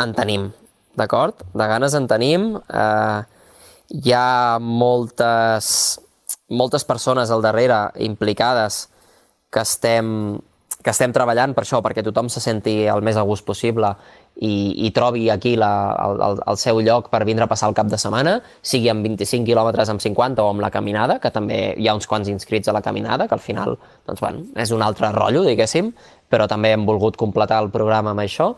[0.00, 0.48] en tenim,
[0.98, 1.42] d'acord?
[1.52, 2.54] De ganes en tenim.
[2.70, 3.20] Uh,
[3.92, 5.68] hi ha moltes,
[6.48, 8.86] moltes persones al darrere implicades
[9.52, 10.08] que estem,
[10.85, 13.95] que estem treballant per això, perquè tothom se senti el més a gust possible
[14.37, 15.70] i, i trobi aquí la,
[16.05, 19.49] el, el seu lloc per vindre a passar el cap de setmana, sigui amb 25
[19.49, 22.76] quilòmetres, amb 50 o amb la caminada, que també hi ha uns quants inscrits a
[22.76, 25.95] la caminada, que al final doncs, bueno, és un altre rotllo, diguéssim,
[26.28, 28.53] però també hem volgut completar el programa amb això.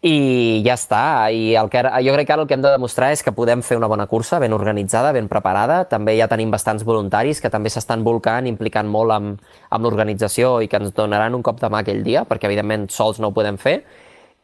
[0.00, 1.28] I ja està.
[1.28, 3.60] I el que, jo crec que ara el que hem de demostrar és que podem
[3.60, 5.82] fer una bona cursa, ben organitzada, ben preparada.
[5.90, 10.70] També ja tenim bastants voluntaris que també s'estan volcant, implicant molt amb, amb l'organització i
[10.72, 13.60] que ens donaran un cop de mà aquell dia, perquè evidentment sols no ho podem
[13.60, 13.82] fer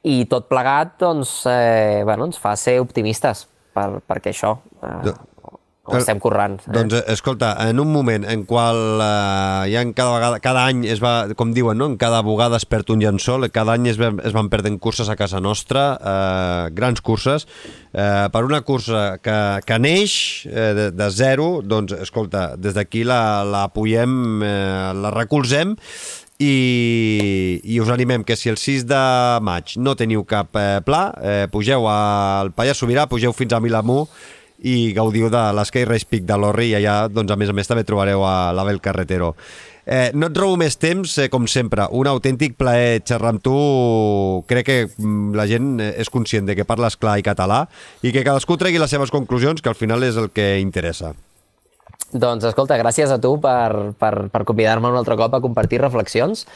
[0.06, 5.14] i tot plegat doncs, eh, bueno, ens fa ser optimistes per, perquè això eh,
[5.86, 6.58] ho estem currant.
[6.66, 6.72] Eh?
[6.74, 11.02] Doncs, escolta, en un moment en qual eh, ja en cada, vegada, cada any es
[11.02, 11.88] va, com diuen, no?
[11.92, 15.16] en cada bugada es perd un llençol, cada any es, es van perdent curses a
[15.18, 17.46] casa nostra, eh, grans curses,
[17.92, 20.18] eh, per una cursa que, que neix
[20.50, 25.76] eh, de, de zero, doncs, escolta, des d'aquí la, la apoyem, eh, la recolzem
[26.38, 29.02] i, i us animem que si el 6 de
[29.44, 34.04] maig no teniu cap eh, pla, eh, pugeu al Pallars Sobirà, pugeu fins a Milamú
[34.64, 37.68] i gaudiu de l'Sky Race Peak de l'Orri i allà, doncs, a més a més,
[37.68, 39.34] també trobareu a l'Abel Carretero.
[39.86, 43.54] Eh, no et robo més temps, eh, com sempre, un autèntic plaer xerrar amb tu.
[44.50, 47.66] Crec que mm, la gent eh, és conscient de que parles clar i català
[48.02, 51.14] i que cadascú tregui les seves conclusions, que al final és el que interessa.
[52.12, 56.46] Doncs escolta, gràcies a tu per, per, per convidar-me un altre cop a compartir reflexions.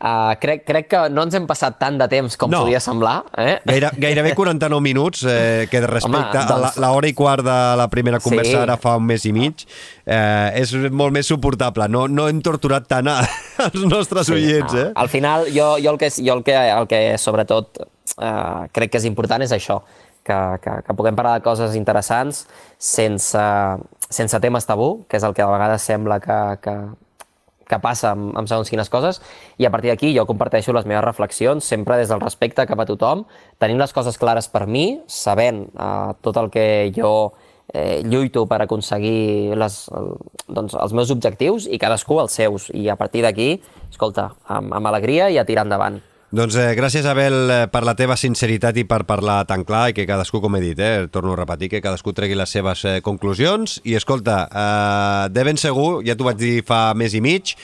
[0.00, 2.62] Uh, crec, crec que no ens hem passat tant de temps com no.
[2.64, 3.18] podia semblar.
[3.36, 3.58] Eh?
[3.68, 6.78] Gaire, gairebé 49 minuts, eh, que respecte Home, doncs...
[6.78, 8.60] a l'hora i quart de la primera conversa sí.
[8.62, 9.66] ara fa un mes i mig,
[10.08, 11.84] eh, és molt més suportable.
[11.92, 13.18] No, no hem torturat tant a,
[13.66, 14.72] als nostres sí, oients.
[14.72, 14.86] No.
[14.86, 14.88] Eh?
[15.04, 19.02] Al final, jo, jo, el, que, jo el, que, el que sobretot eh, crec que
[19.02, 19.82] és important és això,
[20.24, 22.46] que, que, que puguem parlar de coses interessants
[22.80, 23.44] sense,
[24.08, 26.76] sense temes tabú, que és el que a vegades sembla que, que,
[27.70, 29.20] que passa amb, amb segons quines coses,
[29.58, 32.88] i a partir d'aquí jo comparteixo les meves reflexions, sempre des del respecte cap a
[32.88, 33.24] tothom,
[33.62, 36.66] tenint les coses clares per mi, sabent eh, tot el que
[36.96, 37.14] jo
[37.72, 40.12] eh, lluito per aconseguir les, el,
[40.50, 43.52] doncs, els meus objectius i cadascú els seus, i a partir d'aquí,
[43.88, 46.00] escolta, amb, amb alegria i a tirar endavant.
[46.30, 49.94] Doncs eh, gràcies, Abel, eh, per la teva sinceritat i per parlar tan clar i
[49.96, 53.00] que cadascú, com he dit, eh, torno a repetir, que cadascú tregui les seves eh,
[53.02, 53.80] conclusions.
[53.82, 57.56] I escolta, eh, de ben segur, ja t'ho vaig dir fa mes i mig,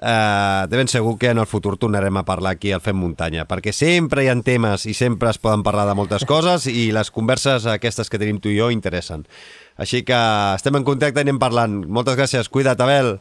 [0.00, 3.44] eh, de ben segur que en el futur tornarem a parlar aquí al Fem Muntanya,
[3.44, 7.12] perquè sempre hi ha temes i sempre es poden parlar de moltes coses i les
[7.12, 9.28] converses aquestes que tenim tu i jo interessen.
[9.76, 10.16] Així que
[10.56, 11.82] estem en contacte i anem parlant.
[11.84, 12.48] Moltes gràcies.
[12.48, 13.18] Cuida't, Abel.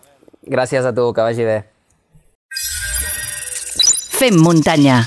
[0.48, 1.73] Gràcies a tu, que vagi bé.
[4.24, 5.04] Fem muntanya